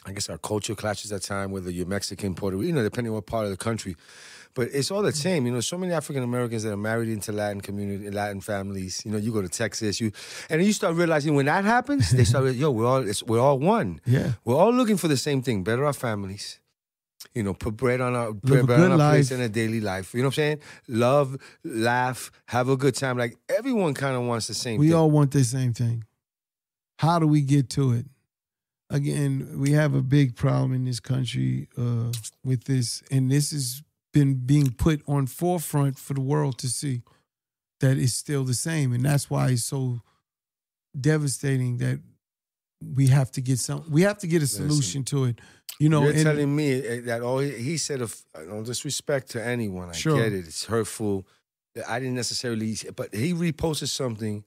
[0.09, 1.51] I guess our culture clashes at time.
[1.51, 3.97] Whether you're Mexican, Puerto Rican, you know, depending on what part of the country,
[4.55, 5.16] but it's all the mm-hmm.
[5.16, 5.47] same.
[5.47, 9.03] You know, so many African Americans that are married into Latin community, Latin families.
[9.05, 10.12] You know, you go to Texas, you,
[10.49, 13.59] and you start realizing when that happens, they start, yo, we're all, it's, we're all
[13.59, 14.01] one.
[14.07, 16.61] Yeah, We're all looking for the same thing: better our families.
[17.35, 20.14] You know, put bread on our bread, bread on our plates in a daily life.
[20.14, 20.59] You know what I'm saying?
[20.88, 23.18] Love, laugh, have a good time.
[23.18, 24.75] Like everyone kind of wants the same.
[24.75, 24.81] Thing.
[24.81, 24.97] We thing.
[24.97, 26.05] all want the same thing.
[26.99, 28.07] How do we get to it?
[28.90, 32.11] Again, we have a big problem in this country uh,
[32.42, 33.83] with this, and this has
[34.14, 37.03] been being put on forefront for the world to see
[37.81, 40.01] that it's still the same, and that's why it's so
[40.98, 42.01] devastating that
[42.94, 43.85] we have to get some.
[43.90, 45.40] We have to get a solution to it.
[45.79, 49.44] You know, You're and- telling me that all he, he said of no disrespect to
[49.44, 49.90] anyone.
[49.90, 50.16] I Sure.
[50.16, 51.27] get it; it's hurtful.
[51.87, 54.44] I didn't necessarily, but he reposted something in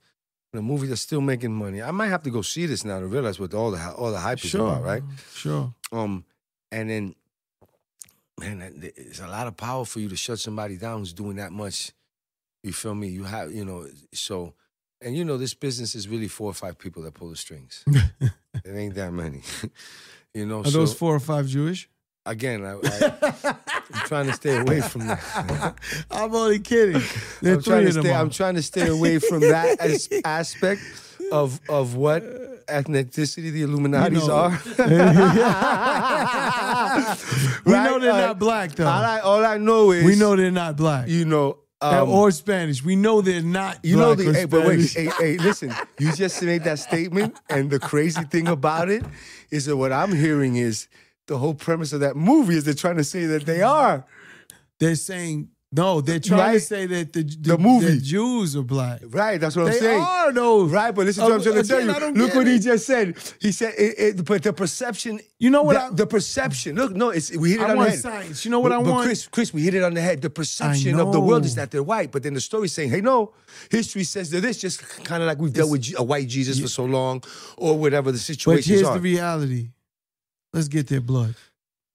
[0.53, 1.81] a movie that's still making money.
[1.81, 4.19] I might have to go see this now to realize what all the all the
[4.19, 5.03] hype is sure, about, right?
[5.33, 5.73] Sure.
[5.91, 6.25] Um,
[6.71, 7.15] and then,
[8.39, 11.51] man, it's a lot of power for you to shut somebody down who's doing that
[11.51, 11.91] much.
[12.63, 13.07] You feel me?
[13.07, 14.53] You have, you know, so,
[15.01, 17.83] and you know, this business is really four or five people that pull the strings.
[17.87, 18.31] it
[18.67, 19.41] ain't that many,
[20.33, 20.61] you know.
[20.61, 21.89] Are so those four or five Jewish?
[22.25, 22.73] Again, I,
[23.93, 25.75] I'm trying to stay away from that.
[26.11, 27.01] I'm only kidding.
[27.43, 28.13] I'm trying to stay.
[28.13, 30.81] I'm trying to stay away from that as aspect
[31.31, 32.23] of of what
[32.67, 34.33] ethnicity the Illuminati's know.
[34.35, 34.61] are.
[37.65, 37.83] we Right?
[37.85, 38.87] know they're Uh, not black though.
[38.87, 41.07] All I, all I know is we know they're not black.
[41.07, 41.57] you know.
[41.83, 42.83] Um, or Spanish.
[42.83, 45.73] We know they're not you know the hey, but wait, hey, hey, listen.
[45.97, 49.03] You just made that statement, and the crazy thing about it
[49.49, 50.87] is that what I'm hearing is
[51.31, 54.05] the whole premise of that movie is they're trying to say that they are.
[54.79, 56.01] They're saying no.
[56.01, 57.85] They're trying to say that the the, movie.
[57.85, 58.99] the Jews are black.
[59.05, 59.99] Right, that's what They I'm saying.
[60.01, 60.71] They are those.
[60.71, 62.21] Right, but listen to what I'm Uh, trying to tell you.
[62.21, 63.15] Look what he just said.
[63.39, 65.21] He said, it, it, but the perception.
[65.39, 66.75] You know what The, I- the perception.
[66.75, 67.99] Look, no, it's we hit it I on the head.
[67.99, 68.43] science.
[68.43, 69.03] You know what but, I but?
[69.03, 70.21] Chris, Chris, we hit it on the head.
[70.21, 72.99] The perception of the world is that they're white, but then the story's saying, hey,
[72.99, 73.33] no,
[73.69, 74.57] history says they're this.
[74.57, 77.23] Just kind of like we've dealt with a white Jesus for so long,
[77.55, 78.57] or whatever the situation.
[78.61, 78.95] But here's are.
[78.95, 79.69] the reality.
[80.53, 81.35] Let's get their blood.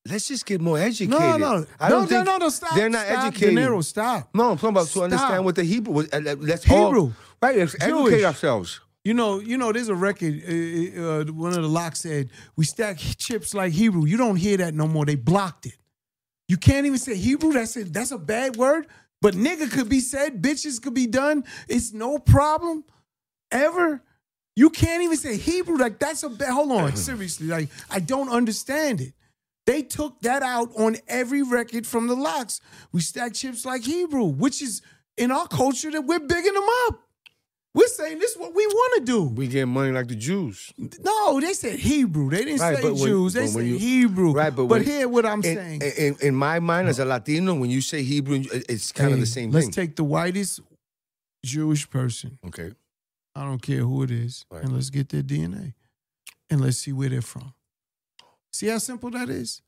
[0.09, 1.11] Let's just get more educated.
[1.11, 2.75] No, no, I no, don't think no, no, no, stop.
[2.75, 3.27] They're not stop.
[3.27, 3.57] educated.
[3.57, 4.29] Dinero, stop.
[4.35, 6.13] No, I'm talking about to understand what the Hebrew was.
[6.13, 7.03] Uh, uh, Let's Hebrew.
[7.03, 7.57] all right.
[7.57, 8.81] Let's educate ourselves.
[9.05, 10.43] You know, you know, there's a record.
[10.49, 14.57] Uh, uh, one of the LOX said, "We stack chips like Hebrew." You don't hear
[14.59, 15.05] that no more.
[15.05, 15.77] They blocked it.
[16.49, 17.53] You can't even say Hebrew.
[17.53, 18.87] That's a, that's a bad word.
[19.21, 20.41] But nigga could be said.
[20.43, 21.45] Bitches could be done.
[21.69, 22.85] It's no problem.
[23.51, 24.03] Ever.
[24.57, 25.77] You can't even say Hebrew.
[25.77, 26.51] Like that's a bad.
[26.51, 27.47] Hold on, seriously.
[27.47, 29.13] Like I don't understand it.
[29.67, 32.61] They took that out on every record from the LOX.
[32.93, 34.81] We stack chips like Hebrew, which is
[35.17, 37.01] in our culture that we're bigging them up.
[37.75, 39.23] We're saying this is what we want to do.
[39.25, 40.73] We get money like the Jews.
[40.79, 42.31] No, they said Hebrew.
[42.31, 43.35] They didn't Right, say when- Jews.
[43.35, 44.33] They said you- Hebrew.
[44.33, 45.83] Right, but but when- hear what I'm in, saying.
[45.99, 49.27] In, in my mind, as a Latino, when you say Hebrew, it's kind of the
[49.27, 49.73] same let's thing.
[49.73, 50.61] take the whitest
[51.45, 52.39] Jewish person.
[52.47, 52.71] okay.
[53.37, 54.65] I don't care who it is, Right.
[54.65, 55.75] and let's get their DNA,
[56.49, 57.53] and let's see where they're from.
[58.53, 59.61] See how simple that is.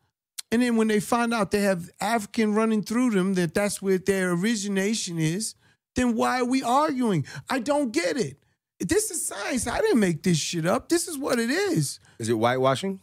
[0.51, 3.99] And then when they find out they have African running through them, that that's where
[3.99, 5.55] their origination is,
[5.95, 7.27] then why are we arguing?
[7.51, 8.39] I don't get it.
[8.81, 9.67] This is science.
[9.67, 10.89] I didn't make this shit up.
[10.89, 12.01] This is what it is.
[12.19, 13.01] Is it whitewashing?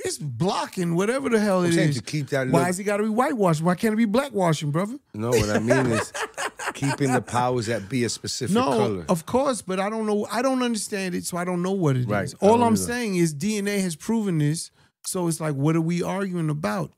[0.00, 1.96] It's blocking whatever the hell it is.
[1.96, 2.66] to keep that Why look.
[2.66, 3.64] has it got to be whitewashing?
[3.64, 4.98] Why can't it be blackwashing, brother?
[5.14, 6.12] No, what I mean is
[6.74, 9.04] keeping the powers that be a specific No, color.
[9.08, 10.26] of course, but I don't know.
[10.30, 12.06] I don't understand it, so I don't know what it is.
[12.06, 12.82] Right, I All don't I'm either.
[12.82, 14.70] saying is DNA has proven this.
[15.06, 16.92] So it's like, what are we arguing about?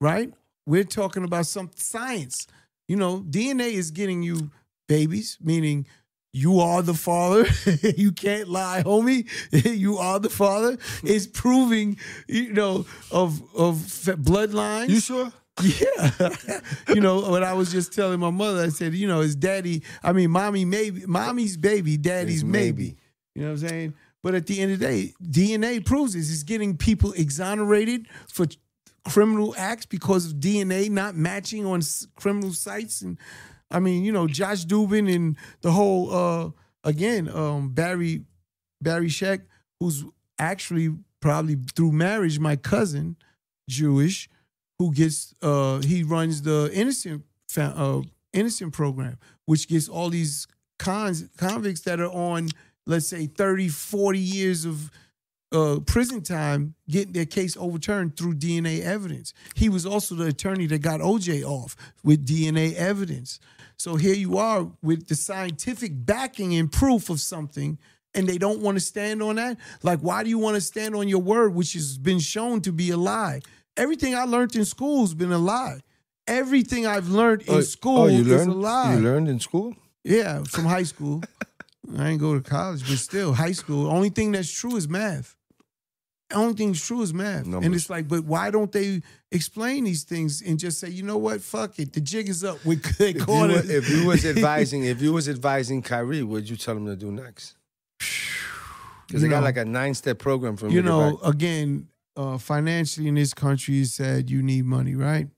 [0.00, 0.32] right?
[0.66, 2.46] We're talking about some science.
[2.88, 4.50] You know, DNA is getting you
[4.88, 5.86] babies, meaning
[6.34, 7.46] you are the father.
[7.96, 9.28] you can't lie, homie.
[9.78, 10.76] you are the father.
[11.04, 14.88] It's proving, you know, of of bloodlines.
[14.88, 15.32] You sure?
[15.62, 16.60] Yeah.
[16.88, 19.84] you know, what I was just telling my mother, I said, you know, his daddy,
[20.02, 22.82] I mean, mommy maybe mommy's baby, daddy's maybe.
[22.82, 22.96] maybe.
[23.36, 23.94] You know what I'm saying?
[24.24, 26.32] But at the end of the day, DNA proves this.
[26.32, 28.46] It's getting people exonerated for
[29.04, 31.82] criminal acts because of DNA not matching on
[32.16, 33.02] criminal sites.
[33.02, 33.18] And
[33.70, 36.50] I mean, you know, Josh Dubin and the whole uh
[36.84, 38.22] again, um Barry
[38.80, 39.42] Barry Scheck,
[39.80, 40.04] who's
[40.38, 43.16] actually probably through marriage, my cousin,
[43.68, 44.28] Jewish,
[44.78, 47.24] who gets uh he runs the innocent
[47.56, 50.46] uh innocent program, which gets all these
[50.78, 52.48] cons convicts that are on
[52.86, 54.90] let's say 30, 40 years of
[55.54, 59.32] uh, prison time getting their case overturned through DNA evidence.
[59.54, 63.38] He was also the attorney that got OJ off with DNA evidence.
[63.76, 67.78] So here you are with the scientific backing and proof of something,
[68.14, 69.58] and they don't want to stand on that.
[69.82, 72.72] Like, why do you want to stand on your word, which has been shown to
[72.72, 73.40] be a lie?
[73.76, 75.80] Everything I learned in school has been a lie.
[76.26, 78.94] Everything I've learned in oh, school oh, you is learned, a lie.
[78.94, 79.74] You learned in school?
[80.04, 81.22] Yeah, from high school.
[81.92, 83.90] I didn't go to college, but still, high school.
[83.90, 85.36] Only thing that's true is math.
[86.32, 87.46] Only thing true is math.
[87.46, 87.66] Numbers.
[87.66, 91.18] And it's like, but why don't they explain these things and just say, you know
[91.18, 92.64] what, fuck it, the jig is up.
[92.64, 93.70] We if, you it.
[93.70, 97.12] if you was advising, if you was advising Kyrie, what'd you tell him to do
[97.12, 97.56] next?
[99.06, 103.08] Because they know, got like a nine step program for You know, again, uh, financially
[103.08, 105.28] in this country, he said you need money, right?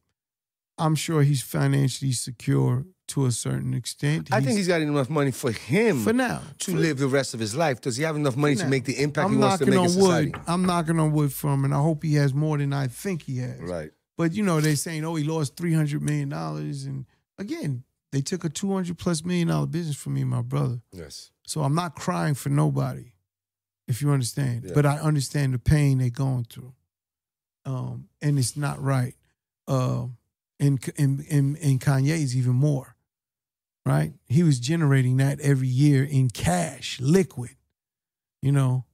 [0.79, 4.29] I'm sure he's financially secure to a certain extent.
[4.33, 7.35] I think he's got enough money for him for now to for, live the rest
[7.35, 7.81] of his life.
[7.81, 9.89] Does he have enough money to make the impact I'm he wants to make in
[9.89, 10.31] society?
[10.31, 10.41] Wood.
[10.47, 13.23] I'm knocking on wood for him, and I hope he has more than I think
[13.23, 13.61] he has.
[13.61, 13.91] Right.
[14.17, 17.07] But you know, they're saying, oh, he lost three hundred million dollars, and
[17.39, 20.81] again, they took a two hundred plus million dollar business from me and my brother.
[20.93, 21.31] Yes.
[21.47, 23.13] So I'm not crying for nobody,
[23.87, 24.65] if you understand.
[24.65, 24.73] Yeah.
[24.75, 26.73] But I understand the pain they're going through,
[27.65, 29.15] um, and it's not right.
[29.69, 30.07] Uh,
[30.59, 32.96] and and and, and Kanye's even more
[33.87, 34.13] right?
[34.27, 37.53] He was generating that every year in cash, liquid,
[38.43, 38.85] you know,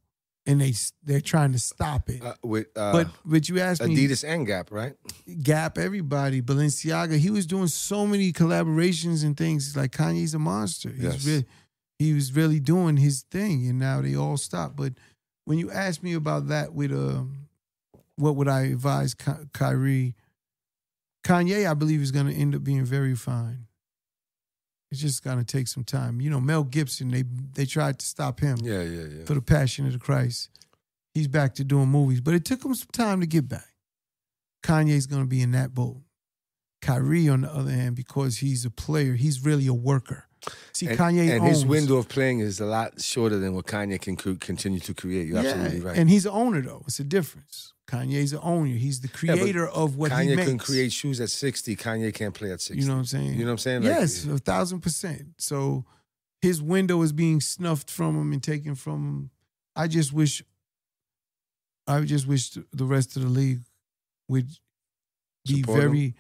[0.44, 2.22] and they they're trying to stop it.
[2.22, 4.94] Uh, with uh, but but you asked me Adidas and Gap, right?
[5.42, 7.16] Gap, everybody, Balenciaga.
[7.16, 9.76] He was doing so many collaborations and things.
[9.76, 10.90] Like Kanye's a monster.
[10.90, 11.26] He's yes.
[11.26, 11.46] really
[11.98, 14.76] he was really doing his thing, and now they all stopped.
[14.76, 14.92] But
[15.44, 17.48] when you ask me about that, with um,
[18.16, 20.16] what would I advise Ky- Kyrie?
[21.24, 23.68] Kanye, I believe, is going to end up being very fine.
[24.92, 26.20] It's just gonna take some time.
[26.20, 27.24] You know, Mel Gibson, they
[27.54, 28.58] they tried to stop him.
[28.60, 29.24] Yeah, yeah, yeah.
[29.24, 30.50] For the Passion of the Christ.
[31.14, 33.72] He's back to doing movies, but it took him some time to get back.
[34.62, 36.02] Kanye's gonna be in that boat.
[36.82, 40.26] Kyrie, on the other hand, because he's a player, he's really a worker.
[40.72, 41.50] See, and, Kanye and owns.
[41.50, 45.28] his window of playing is a lot shorter than what Kanye can continue to create.
[45.28, 45.96] You're yeah, absolutely right.
[45.96, 46.82] And he's an owner, though.
[46.86, 47.72] It's a difference.
[47.86, 48.70] Kanye's an owner.
[48.70, 50.48] He's the creator yeah, of what Kanye he makes.
[50.48, 51.76] can create shoes at 60.
[51.76, 52.80] Kanye can't play at 60.
[52.80, 53.34] You know what I'm saying?
[53.34, 53.82] You know what I'm saying?
[53.82, 55.26] Like, yes, a thousand percent.
[55.38, 55.84] So
[56.40, 59.30] his window is being snuffed from him and taken from him.
[59.76, 60.42] I just wish
[61.86, 63.60] I just wish the rest of the league
[64.28, 64.48] would
[65.46, 66.14] be Support very him.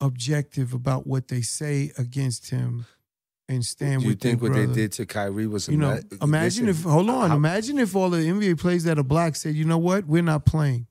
[0.00, 2.86] objective about what they say against him
[3.50, 4.24] and stand Do with.
[4.24, 4.66] You think what brother.
[4.66, 5.98] they did to Kyrie was you know?
[6.22, 9.64] Imagine if hold on, imagine if all the NBA players that are black said, you
[9.64, 10.86] know what, we're not playing.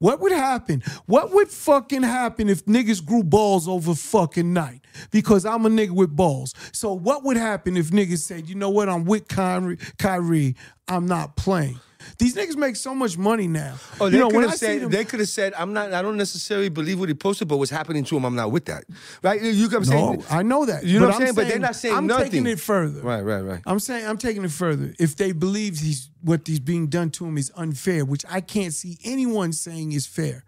[0.00, 0.82] What would happen?
[1.06, 4.84] What would fucking happen if niggas grew balls over fucking night?
[5.10, 6.52] Because I'm a nigga with balls.
[6.72, 10.56] So what would happen if niggas said, you know what, I'm with Kyrie, Kyrie
[10.88, 11.80] I'm not playing?
[12.18, 13.74] These niggas make so much money now.
[14.00, 15.92] Oh, they you know, could have said them, they could have said, "I'm not.
[15.92, 18.66] I don't necessarily believe what he posted, but what's happening to him, I'm not with
[18.66, 18.84] that."
[19.22, 19.42] Right?
[19.42, 20.24] You come saying?
[20.30, 20.84] I know that.
[20.84, 21.34] You know what I'm saying?
[21.34, 22.24] But they're not saying I'm nothing.
[22.24, 23.00] I'm taking it further.
[23.00, 23.60] Right, right, right.
[23.66, 24.94] I'm saying I'm taking it further.
[24.98, 28.40] If they believe what he's what is being done to him is unfair, which I
[28.40, 30.44] can't see anyone saying is fair.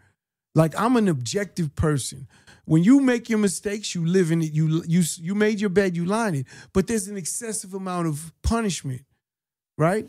[0.55, 2.28] Like I'm an objective person.
[2.64, 4.53] When you make your mistakes, you live in it.
[4.53, 6.47] You you you made your bed, you line it.
[6.72, 9.03] But there's an excessive amount of punishment,
[9.78, 10.09] right?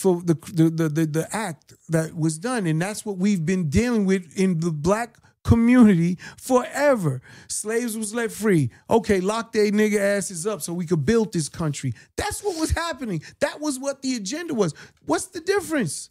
[0.00, 4.06] For the, the the, the act that was done, and that's what we've been dealing
[4.06, 7.20] with in the black community forever.
[7.48, 8.70] Slaves was let free.
[8.88, 11.92] Okay, lock their nigga asses up so we could build this country.
[12.16, 13.20] That's what was happening.
[13.40, 14.72] That was what the agenda was.
[15.04, 16.08] What's the difference?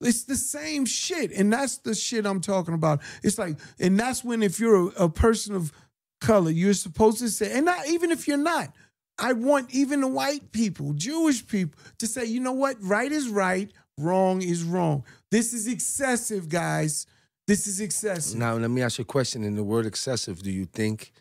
[0.00, 1.32] It's the same shit.
[1.32, 3.00] And that's the shit I'm talking about.
[3.24, 5.72] It's like, and that's when if you're a, a person of
[6.20, 8.72] color, you're supposed to say, and not even if you're not,
[9.18, 12.76] I want even the white people, Jewish people, to say, you know what?
[12.80, 15.04] Right is right, wrong is wrong.
[15.30, 17.06] This is excessive, guys.
[17.46, 18.38] This is excessive.
[18.38, 19.42] Now, let me ask you a question.
[19.42, 21.12] In the word excessive, do you think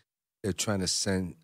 [0.43, 1.35] they're trying to send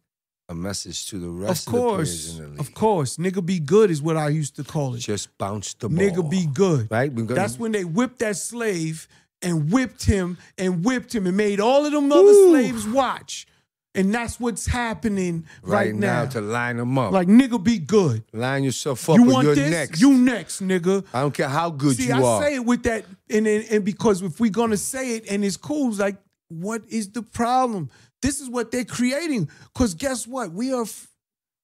[0.49, 3.89] a message to the rest of of, course, in the of course, nigga be good
[3.89, 4.99] is what I used to call it.
[4.99, 5.97] Just bounce the ball.
[5.97, 6.89] Nigga be good.
[6.91, 7.13] Right?
[7.13, 9.07] Got- That's when they whipped that slave
[9.41, 12.49] and whipped him and whipped him and made all of them other Woo.
[12.51, 13.47] slaves watch.
[13.95, 16.29] And that's what's happening right, right now now.
[16.31, 17.11] to line them up.
[17.11, 18.23] like nigga be good.
[18.33, 19.69] line yourself up You want this?
[19.71, 20.01] next.
[20.01, 21.05] You next, nigga.
[21.13, 22.41] I don't care how good See, you I are.
[22.41, 25.45] I say it with that, and, and and because if we're gonna say it and
[25.45, 26.17] it's cool, it's like,
[26.49, 27.91] what is the problem?
[28.23, 29.49] This is what they're creating.
[29.75, 30.51] Cause guess what?
[30.53, 30.85] We are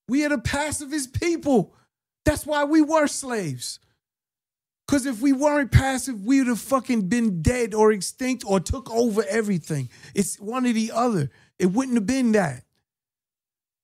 [0.07, 1.73] we are the pacifist people.
[2.25, 3.79] That's why we were slaves.
[4.87, 8.89] Cause if we weren't passive, we would have fucking been dead or extinct or took
[8.91, 9.89] over everything.
[10.15, 11.29] It's one or the other.
[11.59, 12.63] It wouldn't have been that.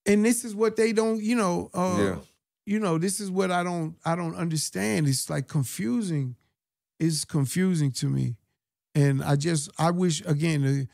[0.06, 2.16] And this is what they don't, you know, uh, Yeah.
[2.66, 5.08] you know, this is what I don't I don't understand.
[5.08, 6.36] It's like confusing.
[7.00, 8.38] It's confusing to me.
[8.94, 10.88] And I just I wish again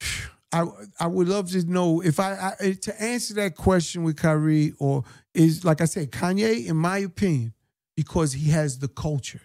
[0.00, 0.06] uh,
[0.52, 0.64] I
[1.00, 5.02] I would love to know if I, I to answer that question with Kyrie or
[5.32, 7.52] is like I said Kanye in my opinion
[7.96, 9.40] because he has the culture.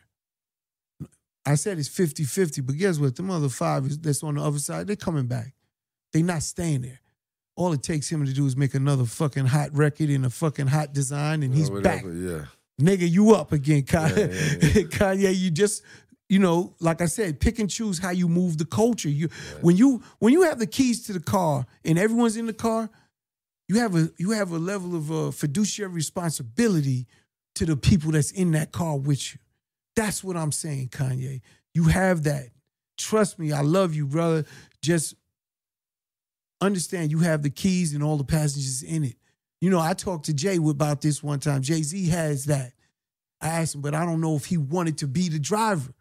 [1.45, 3.15] I said it's 50-50, but guess what?
[3.15, 5.53] The other five is, that's on the other side, they're coming back.
[6.13, 6.99] They not staying there.
[7.55, 10.67] All it takes him to do is make another fucking hot record in a fucking
[10.67, 12.03] hot design, and he's back.
[12.05, 12.45] Yeah.
[12.79, 14.17] Nigga, you up again, Kanye.
[14.17, 15.83] Yeah, yeah, Kanye, you just,
[16.29, 19.09] you know, like I said, pick and choose how you move the culture.
[19.09, 19.27] You
[19.61, 22.89] when you when you have the keys to the car and everyone's in the car,
[23.67, 27.07] you have a you have a level of uh, fiduciary responsibility
[27.55, 29.39] to the people that's in that car with you.
[29.95, 31.41] That's what I'm saying, Kanye.
[31.73, 32.47] You have that.
[32.97, 34.45] Trust me, I love you, brother.
[34.81, 35.15] Just
[36.61, 39.15] understand you have the keys and all the passengers in it.
[39.61, 41.61] You know, I talked to Jay about this one time.
[41.61, 42.73] Jay Z has that.
[43.41, 45.93] I asked him, but I don't know if he wanted to be the driver.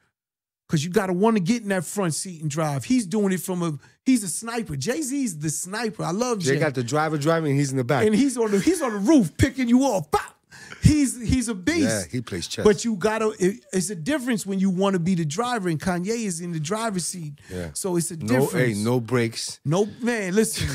[0.69, 2.85] Cause you gotta want to get in that front seat and drive.
[2.85, 4.77] He's doing it from a he's a sniper.
[4.77, 6.05] Jay Z's the sniper.
[6.05, 6.55] I love Jay.
[6.55, 8.05] They got the driver driving, and he's in the back.
[8.05, 10.11] and he's on the he's on the roof picking you off.
[10.11, 10.38] Bop!
[10.83, 11.81] He's he's a beast.
[11.81, 12.65] yeah, he plays chess.
[12.65, 13.35] But you gotta.
[13.39, 16.53] It, it's a difference when you want to be the driver, and Kanye is in
[16.53, 17.41] the driver's seat.
[17.51, 17.71] Yeah.
[17.75, 18.77] So it's a no, difference.
[18.79, 19.61] hey, no breaks.
[19.65, 20.35] no man.
[20.35, 20.69] Listen,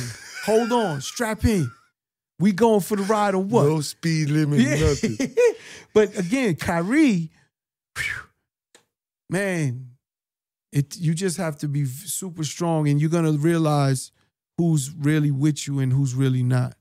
[0.45, 1.71] hold on, strap in.
[2.39, 3.63] We going for the ride or what?
[3.63, 5.35] No speed limit, nothing.
[5.93, 7.31] but again, Kyrie,
[7.95, 8.23] whew,
[9.29, 9.91] man,
[10.71, 14.11] it you just have to be super strong, and you're gonna realize
[14.57, 16.75] who's really with you and who's really not.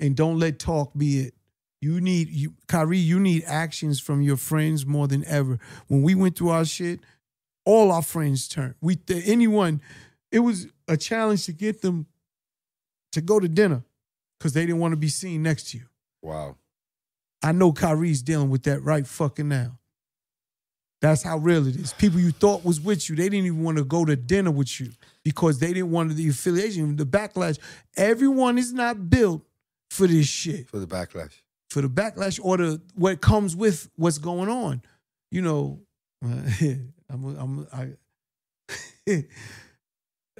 [0.00, 1.34] And don't let talk be it.
[1.80, 2.98] You need you, Kyrie.
[2.98, 5.58] You need actions from your friends more than ever.
[5.86, 7.00] When we went through our shit,
[7.64, 8.74] all our friends turned.
[8.80, 9.80] We th- anyone,
[10.32, 12.06] it was a challenge to get them
[13.12, 13.84] to go to dinner
[14.38, 15.84] because they didn't want to be seen next to you.
[16.22, 16.56] Wow.
[17.42, 19.78] I know Kyrie's dealing with that right fucking now.
[21.00, 21.92] That's how real it is.
[21.92, 24.80] People you thought was with you, they didn't even want to go to dinner with
[24.80, 24.90] you
[25.22, 27.58] because they didn't want the affiliation, the backlash.
[27.96, 29.42] Everyone is not built
[29.90, 31.40] for this shit, For the backlash.
[31.70, 34.82] For the backlash or the what comes with what's going on.
[35.30, 35.80] You know,
[36.22, 37.88] I'm, I'm, I,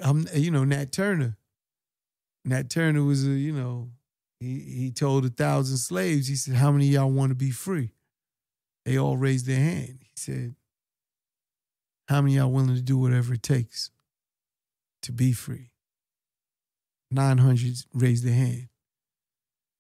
[0.03, 1.37] I'm, you know, Nat Turner.
[2.45, 3.91] Nat Turner was a, you know,
[4.41, 6.29] he he told a thousand slaves.
[6.29, 7.93] He said, "How many y'all want to be free?"
[8.85, 9.99] They all raised their hand.
[10.01, 10.55] He said,
[12.09, 13.91] "How many y'all willing to do whatever it takes
[15.03, 15.73] to be free?"
[17.11, 18.69] Nine hundred raised their hand.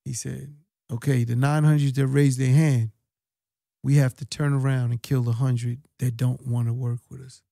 [0.05, 0.55] He said,
[0.91, 2.91] "Okay, the nine hundred that raised their hand,
[3.83, 7.21] we have to turn around and kill the hundred that don't want to work with
[7.21, 7.43] us,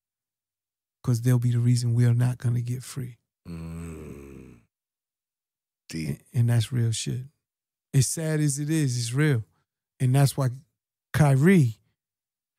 [1.01, 3.17] because they'll be the reason we are not going to get free."
[3.47, 4.59] Mm.
[5.93, 7.21] And, and that's real shit.
[7.93, 9.43] As sad as it is, it's real.
[9.99, 10.49] And that's why
[11.13, 11.77] Kyrie,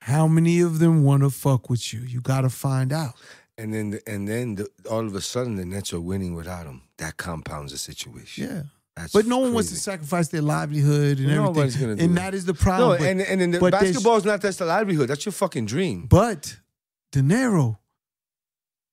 [0.00, 2.00] how many of them want to fuck with you?
[2.00, 3.14] You got to find out.
[3.58, 6.82] And then, and then the, all of a sudden, the Nets are winning without him.
[6.96, 8.48] That compounds the situation.
[8.48, 8.62] Yeah.
[8.98, 9.82] That's But no one wants to crazy.
[9.82, 11.80] sacrifice their livelihood and Nobody's everything.
[11.82, 12.20] gonna do and that.
[12.32, 12.98] that is the No, problem.
[12.98, 15.08] but, and and then the but there's- basketball is not that's the livelihood.
[15.08, 16.06] That's your fucking dream.
[16.06, 16.58] but
[17.12, 17.78] Dinero,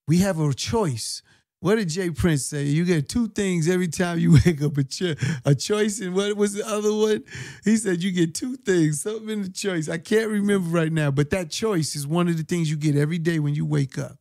[0.07, 1.21] we have a choice.
[1.61, 2.65] What did Jay Prince say?
[2.65, 5.99] You get two things every time you wake up a, cho- a choice.
[5.99, 7.23] And what was the other one?
[7.63, 9.89] He said you get two things, something in the choice.
[9.89, 12.95] I can't remember right now, but that choice is one of the things you get
[12.95, 14.19] every day when you wake up.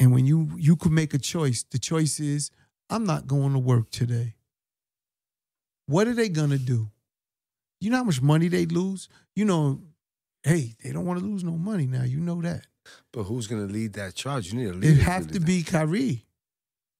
[0.00, 2.50] And when you you could make a choice, the choice is
[2.88, 4.34] I'm not going to work today.
[5.90, 6.88] What are they gonna do?
[7.80, 9.08] You know how much money they lose?
[9.34, 9.80] You know,
[10.44, 12.04] hey, they don't want to lose no money now.
[12.04, 12.64] You know that.
[13.12, 14.52] But who's gonna lead that charge?
[14.52, 15.00] You need a leader.
[15.00, 16.26] It have lead to be Kyrie.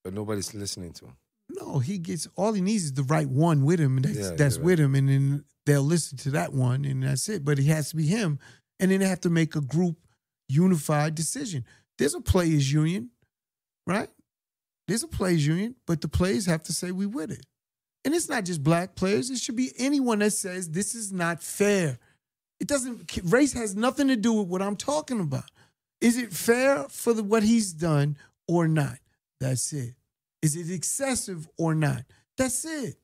[0.03, 1.16] But nobody's listening to him.
[1.51, 4.34] No, he gets all he needs is the right one with him, and that's, Yeah,
[4.36, 7.45] that's you're with him, and then they'll listen to that one, and that's it.
[7.45, 8.41] But it has to be him,
[8.80, 9.99] and then they have to make a group
[10.49, 11.64] unified decision.
[11.97, 13.11] There's a players union,
[13.86, 14.09] right?
[14.88, 17.47] There's a players union, but the players have to say we with it.
[18.05, 19.30] And it's not just black players.
[19.30, 21.98] It should be anyone that says this is not fair.
[22.59, 25.51] It doesn't race has nothing to do with what I'm talking about.
[26.01, 28.16] Is it fair for the, what he's done
[28.48, 28.98] or not?
[29.38, 29.94] That's it.
[30.42, 32.05] Is it excessive or not?
[32.38, 32.96] That's it.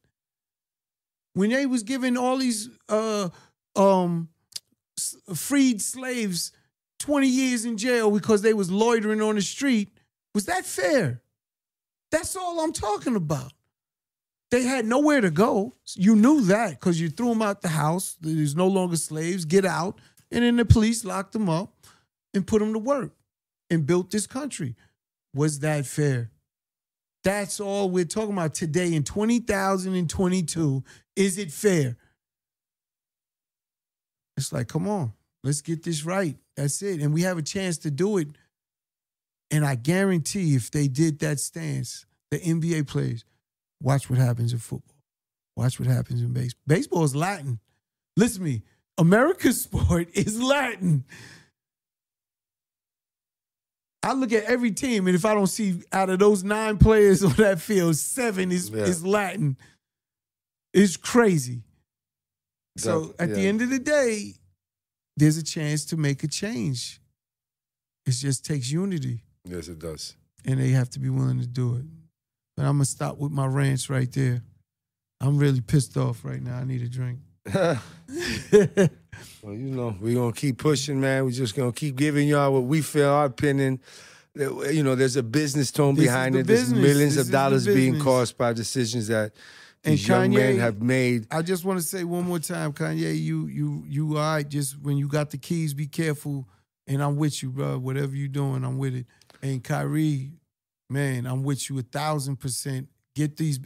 [1.35, 3.29] When they was giving all these uh
[3.75, 4.29] um
[5.35, 6.53] freed slaves
[7.01, 9.91] 20 years in jail because they was loitering on the street,
[10.35, 11.21] was that fair?
[12.11, 13.53] That's all I'm talking about.
[14.51, 15.75] They had nowhere to go.
[15.95, 18.17] You knew that because you threw them out the house.
[18.21, 19.45] There's no longer slaves.
[19.45, 20.01] Get out.
[20.31, 21.75] And then the police locked them up
[22.33, 23.13] and put them to work
[23.71, 24.77] and built this country.
[25.35, 26.31] Was that fair?
[27.25, 30.85] That's all we're talking about today in 20,022.
[31.17, 31.97] Is it fair?
[34.37, 36.37] It's like, come on, let's get this right.
[36.57, 37.01] That's it.
[37.01, 38.29] And we have a chance to do it.
[39.51, 43.25] And I guarantee if they did that stance, the NBA players,
[43.81, 44.95] watch what happens in football.
[45.57, 46.61] Watch what happens in baseball.
[46.67, 47.61] Baseball is Latin.
[48.17, 48.63] Listen to me.
[48.99, 51.05] America's sport is Latin.
[54.03, 57.25] I look at every team, and if I don't see out of those nine players
[57.25, 58.85] on that field, seven is, Yeah.
[58.85, 59.57] is Latin.
[60.73, 61.63] It's crazy.
[62.77, 64.35] So at the end of the day,
[65.17, 67.01] there's a chance to make a change.
[68.05, 70.15] It just takes unity, Yes, it does.
[70.45, 71.85] and they have to be willing to do it.
[72.57, 74.43] But I'm gonna stop with my rants right there.
[75.21, 76.57] I'm really pissed off right now.
[76.57, 77.19] I need a drink.
[79.43, 81.25] Well, you know, we're gonna keep pushing, man.
[81.25, 83.81] We're just gonna keep giving y'all what we feel, our opinion.
[84.35, 86.47] That, You know, there's a business tone This behind the it.
[86.47, 86.83] There's business.
[86.83, 89.33] millions This of dollars being cost by decisions that
[89.85, 91.27] And these young men have made.
[91.31, 94.47] I just want to say one more time, Kanye, you you you all right.
[94.47, 96.47] Just when you got the keys, be careful.
[96.87, 97.79] And I'm with you, bro.
[97.79, 99.07] Whatever you're doing, I'm with it.
[99.43, 100.33] And Kyrie,
[100.89, 102.89] man, I'm with you a thousand percent.
[103.15, 103.61] Get these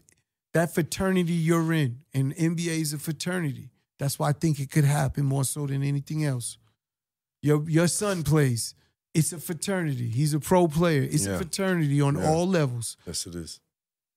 [0.52, 3.70] that fraternity you're in, and NBA is a fraternity.
[3.98, 6.58] That's why I think it could happen more so than anything else.
[7.42, 8.74] Your your son plays.
[9.12, 10.08] It's a fraternity.
[10.08, 11.02] He's a pro player.
[11.02, 11.32] It's Yeah.
[11.34, 12.28] a fraternity on Yeah.
[12.28, 13.60] all levels Yes, it is.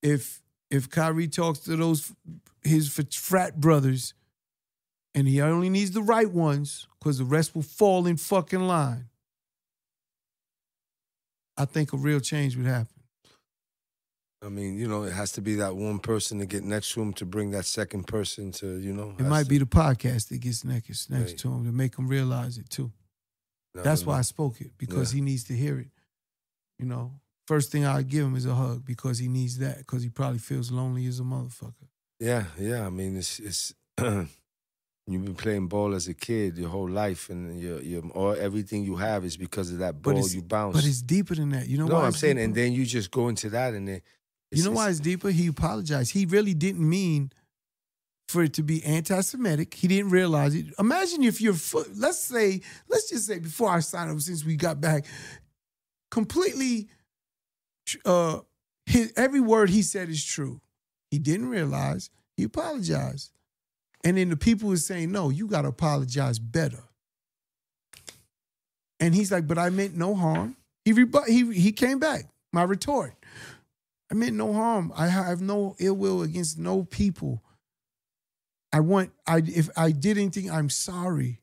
[0.01, 2.11] if if Kyrie talks to those
[2.63, 4.13] his frat brothers,
[5.13, 9.09] and he only needs the right ones, because the rest will fall in fucking line.
[11.57, 12.87] I think a real change would happen.
[14.43, 17.01] I mean, you know, it has to be that one person to get next to
[17.01, 19.15] him to bring that second person to, you know.
[19.17, 21.37] It might be the podcast that gets next next Right.
[21.39, 22.91] to him to make him realize it too.
[23.73, 25.17] That's why I spoke it because Yeah.
[25.17, 25.89] he needs to hear it.
[26.77, 30.03] You know, first thing I give him is a hug because he needs that because
[30.03, 31.87] he probably feels lonely as a motherfucker.
[32.19, 32.85] Yeah, yeah.
[32.85, 33.73] I mean, it's it's
[35.07, 38.83] you've been playing ball as a kid your whole life, and your your all everything
[38.83, 40.75] you have is because of that ball you bounce.
[40.75, 41.67] But it's deeper than that.
[41.67, 42.45] You know no, I'm saying, deeper?
[42.45, 44.01] and then you just go into that, and then
[44.51, 45.29] You know why it's deeper?
[45.29, 46.13] He apologized.
[46.13, 47.31] He really didn't mean
[48.27, 49.73] for it to be anti-Semitic.
[49.73, 50.67] He didn't realize it.
[50.79, 54.55] Imagine if you're, fu- let's say, let's just say before I signed up, since we
[54.55, 55.05] got back,
[56.09, 56.87] completely,
[58.05, 58.39] uh,
[58.85, 60.61] his, every word he said is true.
[61.11, 62.09] He didn't realize.
[62.37, 63.31] He apologized,
[64.03, 66.83] and then the people were saying, "No, you got to apologize better."
[68.99, 72.25] And he's like, "But I meant no harm." He rebu- he he came back.
[72.51, 73.13] My retort.
[74.11, 74.91] I meant no harm.
[74.95, 77.43] I have no ill will against no people.
[78.71, 81.41] I want I if I did anything, I'm sorry.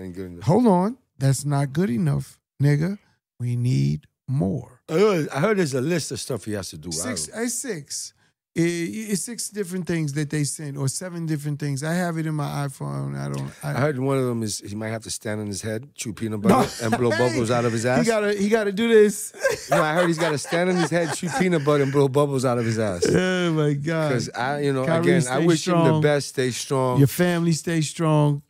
[0.00, 0.44] Ain't good enough.
[0.44, 0.98] Hold on.
[1.18, 2.98] That's not good enough, nigga.
[3.40, 4.82] We need more.
[4.88, 6.92] I heard, I heard there's a list of stuff he has to do.
[6.92, 8.12] Six don't- eh, six.
[8.58, 11.82] It- it's six different things that they sent, or seven different things.
[11.82, 13.14] I have it in my iPhone.
[13.14, 13.50] I don't.
[13.62, 15.94] I, I heard one of them is he might have to stand on his head,
[15.94, 18.00] chew peanut butter, and blow bubbles out of his ass.
[18.00, 18.32] He gotta.
[18.32, 19.34] He gotta do this.
[19.70, 22.08] no, I heard he's got to stand on his head, chew peanut butter, and blow
[22.08, 23.04] bubbles out of his ass.
[23.10, 24.08] oh my god.
[24.08, 26.28] Because I, you know, Kyrie, again, I wish him the best.
[26.28, 26.98] Stay strong.
[26.98, 28.42] Your family stay strong.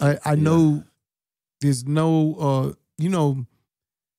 [0.00, 0.84] I, I know
[1.60, 3.44] there's no uh you know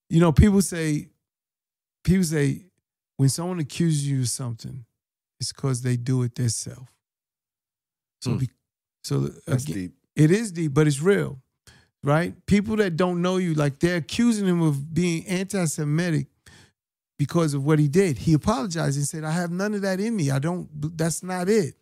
[0.09, 1.07] you know people say
[2.03, 2.65] people say
[3.17, 4.85] when someone accuses you of something
[5.41, 6.87] it's because they do it themselves.
[8.21, 8.37] So Hmm.
[8.37, 8.49] be,
[9.03, 9.93] so That's again, deep.
[10.15, 11.41] it is deep, but it's real,
[12.03, 12.33] right?
[12.45, 16.27] People that don't know you, like they're accusing him of being anti-Semitic
[17.17, 18.19] because of what he did.
[18.19, 20.29] He apologized and said, "I have none of that in me.
[20.31, 20.69] I don't.
[20.97, 21.75] That's not it."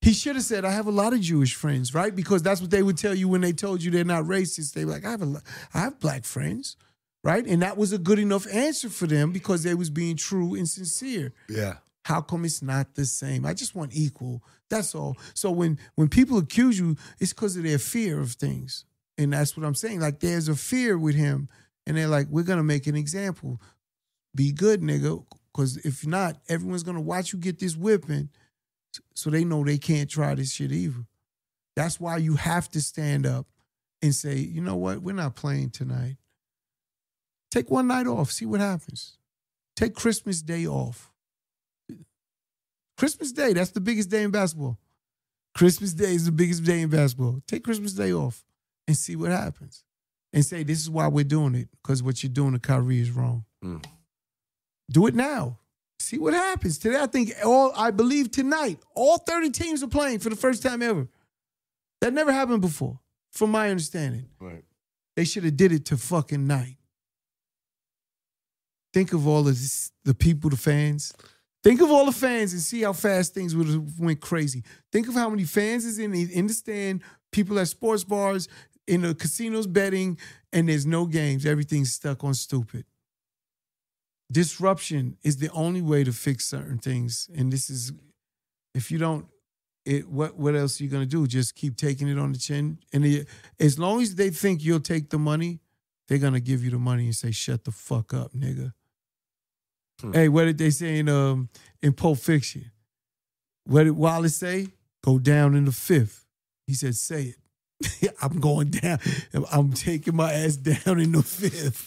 [0.00, 2.14] He should have said, "I have a lot of Jewish friends," right?
[2.14, 4.72] Because that's what they would tell you when they told you they're not racist.
[4.72, 5.42] They were like, "I have a,
[5.74, 6.76] I have black friends."
[7.24, 10.54] Right, and that was a good enough answer for them because they was being true
[10.54, 11.32] and sincere.
[11.48, 11.78] Yeah.
[12.06, 13.44] How come it's not the same?
[13.44, 14.40] I just want equal.
[14.70, 15.16] That's all.
[15.34, 18.84] So when when people accuse you, it's because of their fear of things.
[19.18, 19.98] And that's what I'm saying.
[19.98, 21.48] Like there's a fear with him.
[21.84, 23.60] and they're like, we're gonna make an example.
[24.36, 28.28] Be good, nigga, because if not, everyone's gonna watch you get this whipping,
[29.12, 31.06] so they know they can't try this shit either.
[31.74, 33.48] That's why you have to stand up
[34.00, 36.18] and say, you know what, we're not playing tonight.
[37.50, 39.18] Take one night off, see what happens.
[39.74, 41.10] Take Christmas Day off.
[42.96, 44.78] Christmas Day, that's the biggest day in basketball.
[45.54, 47.40] Christmas Day is the biggest day in basketball.
[47.46, 48.44] Take Christmas Day off
[48.86, 49.84] and see what happens.
[50.32, 53.10] And say, this is why we're doing it, because what you're doing to Kyrie is
[53.10, 53.44] wrong.
[53.64, 53.84] Mm.
[54.90, 55.58] Do it now.
[55.98, 56.78] See what happens.
[56.78, 60.62] Today, I think all I believe tonight, all 30 teams are playing for the first
[60.62, 61.08] time ever.
[62.00, 63.00] That never happened before,
[63.32, 64.28] from my understanding.
[64.38, 64.64] Right.
[65.16, 66.76] They should have did it to fucking night.
[68.92, 71.14] Think of all of this, the people, the fans.
[71.66, 74.62] Think of all the fans and see how fast things would have went crazy.
[74.92, 77.02] Think of how many fans is in the, in the stand,
[77.32, 78.46] people at sports bars,
[78.86, 80.16] in the casinos betting,
[80.52, 81.44] and there's no games.
[81.44, 82.84] Everything's stuck on stupid.
[84.30, 87.28] Disruption is the only way to fix certain things.
[87.36, 87.90] And this is,
[88.72, 89.26] if you don't,
[89.84, 91.26] it what what else are you gonna do?
[91.26, 92.78] Just keep taking it on the chin.
[92.92, 93.26] And it,
[93.58, 95.58] as long as they think you'll take the money,
[96.06, 98.72] they're gonna give you the money and say, "Shut the fuck up, nigga."
[100.00, 100.12] Hmm.
[100.12, 101.48] Hey, what did they say in um
[101.82, 102.70] in Pulp Fiction?
[103.64, 104.68] What did Wallace say?
[105.02, 106.26] Go down in the fifth.
[106.66, 107.36] He said, "Say it."
[108.22, 108.98] I'm going down.
[109.52, 111.86] I'm taking my ass down in the fifth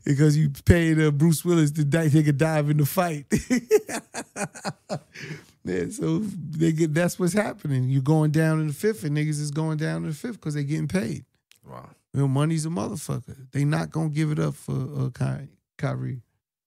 [0.04, 3.26] because you paid uh, Bruce Willis to di- take a dive in the fight.
[5.64, 7.90] yeah, so they get that's what's happening.
[7.90, 10.54] You're going down in the fifth, and niggas is going down in the fifth because
[10.54, 11.24] they're getting paid.
[11.68, 11.90] Wow.
[12.14, 13.50] You know, money's a motherfucker.
[13.52, 16.22] They not gonna give it up for uh, Ky- Kyrie,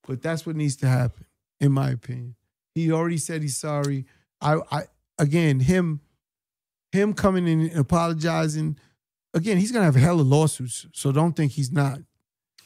[0.06, 1.26] but that's what needs to happen,
[1.60, 2.34] in my opinion.
[2.74, 4.06] He already said he's sorry.
[4.40, 4.82] I, I
[5.18, 6.00] again him,
[6.92, 8.76] him coming in and apologizing.
[9.34, 11.98] Again, he's gonna have a hell of lawsuits, so don't think he's not.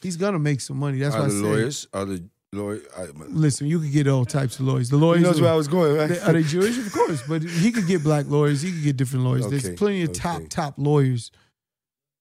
[0.01, 0.99] He's gonna make some money.
[0.99, 1.41] That's are why I the say.
[1.41, 1.87] lawyers?
[1.93, 2.23] Are the
[2.53, 2.81] lawyer?
[2.97, 4.89] I, Listen, you could get all types of lawyers.
[4.89, 6.07] The lawyers he knows are- where I was going, right?
[6.09, 6.77] they- are they Jewish?
[6.77, 8.61] Of course, but he could get black lawyers.
[8.61, 9.45] He could get different lawyers.
[9.45, 11.31] Okay, There's plenty of top top lawyers.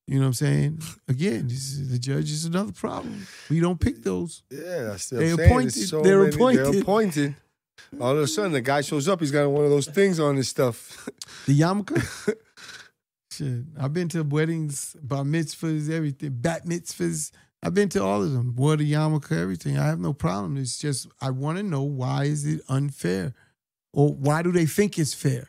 [0.06, 0.82] You know what I'm saying?
[1.08, 3.26] Again, this is, the judge is another problem.
[3.48, 4.42] We don't pick those.
[4.50, 5.40] yeah, that's still They saying.
[5.50, 6.64] appointed- so they're many- appointed.
[6.66, 7.36] They're appointed.
[8.00, 9.20] All of a sudden, the guy shows up.
[9.20, 11.08] He's got one of those things on his stuff.
[11.46, 12.02] The yarmulke.
[13.32, 17.30] Shit, I've been to weddings, bar mitzvahs, everything, bat mitzvahs.
[17.62, 18.54] I've been to all of them.
[18.56, 19.78] Wore the yarmulke, everything.
[19.78, 20.56] I have no problem.
[20.56, 23.34] It's just I want to know why is it unfair,
[23.92, 25.48] or why do they think it's fair?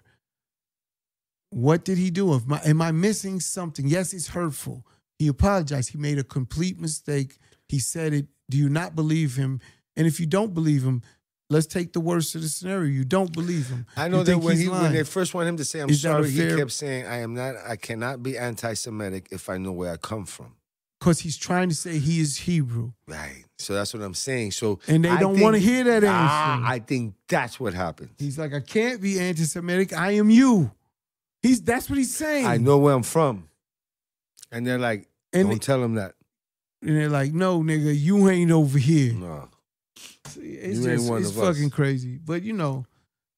[1.55, 2.33] What did he do?
[2.33, 3.87] Am I, am I missing something?
[3.87, 4.85] Yes, it's hurtful.
[5.17, 5.91] He apologized.
[5.93, 7.37] He made a complete mistake.
[7.69, 8.27] He said it.
[8.49, 9.61] Do you not believe him?
[9.95, 11.01] And if you don't believe him,
[11.49, 12.89] let's take the worst of the scenario.
[12.91, 13.85] You don't believe him.
[13.95, 16.01] I know You that when he when they first wanted him to say I'm Is
[16.01, 17.55] sorry, he kept saying I am not.
[17.65, 20.55] I cannot be anti-Semitic if I know where I come from.
[20.99, 23.45] because he's trying to say he is Hebrew, Right.
[23.57, 24.51] So that's what I'm saying.
[24.51, 26.07] So and they I don't want to hear that answer.
[26.11, 28.09] Ah, I think that's what happened.
[28.19, 29.93] he's like, I can't be anti-Semitic.
[29.93, 30.71] I am you.
[31.45, 32.45] He's that's what he's saying.
[32.45, 33.47] I know where I'm from,
[34.51, 36.13] and they're like, and, don't tell him that.
[36.81, 39.13] and they're like, no, nigga, you ain't over here.
[39.13, 39.49] No.
[40.27, 41.55] See, It's You ain't just one it's of us.
[41.55, 42.17] fucking crazy.
[42.17, 42.85] But you know,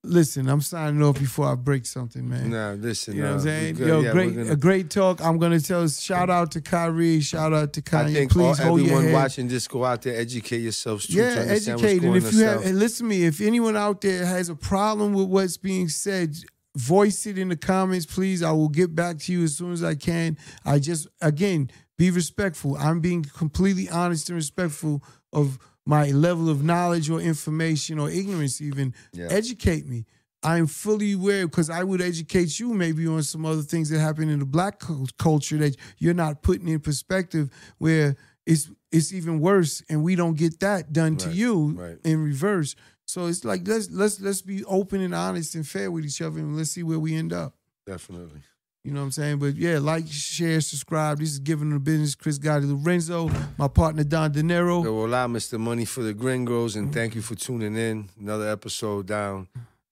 [0.03, 2.49] listen, I'm signing off before I break something, man.
[2.49, 3.15] Nah, listen.
[3.15, 3.75] You know what I'm saying?
[3.75, 3.87] good.
[3.87, 5.21] Yo, Yeah, great, gonna- a great talk.
[5.21, 5.87] I'm gonna tell.
[5.89, 7.19] Shout out to Kyrie.
[7.19, 8.05] Shout out to Kanye.
[8.05, 9.13] I think Please all, hold your everyone head.
[9.13, 11.09] watching, just go out there, educate yourselves.
[11.09, 12.03] Yeah, to educate.
[12.03, 14.55] What's And if you have, and listen to me, if anyone out there has a
[14.55, 16.35] problem with what's being said,
[16.77, 18.43] voice it in the comments, please.
[18.43, 20.37] I will get back to you as soon as I can.
[20.63, 22.77] I just, again, be respectful.
[22.77, 25.03] I'm being completely honest and respectful
[25.33, 28.93] of my level of knowledge or information or ignorance, even.
[29.11, 29.27] Yeah.
[29.29, 30.05] Educate me.
[30.43, 34.29] I'm fully aware because I would educate you maybe on some other things that happen
[34.29, 34.81] in the black
[35.17, 37.49] culture that you're not putting in perspective
[37.79, 38.15] where
[38.45, 41.97] it's it's even worse and we don't get that done to you right.
[42.03, 42.75] in reverse.
[43.07, 46.39] So it's like let's let's let's be open and honest and fair with each other
[46.39, 47.53] and let's see where we end up.
[47.85, 48.41] Definitely.
[48.83, 49.39] You know what I'm saying?
[49.39, 51.19] But yeah, like, share, subscribe.
[51.19, 52.15] This is Giving the Business.
[52.15, 54.81] Chris Gotti Lorenzo, my partner Don Dinero.
[54.81, 55.59] Yo, hola, Mr.
[55.59, 58.09] Money for the Gringos, and thank you for tuning in.
[58.17, 59.49] Another episode down,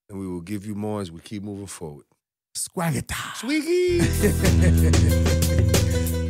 [0.09, 2.05] and we will give you more as we keep moving forward.
[2.53, 3.33] Squagata.
[3.35, 3.99] Swiggy!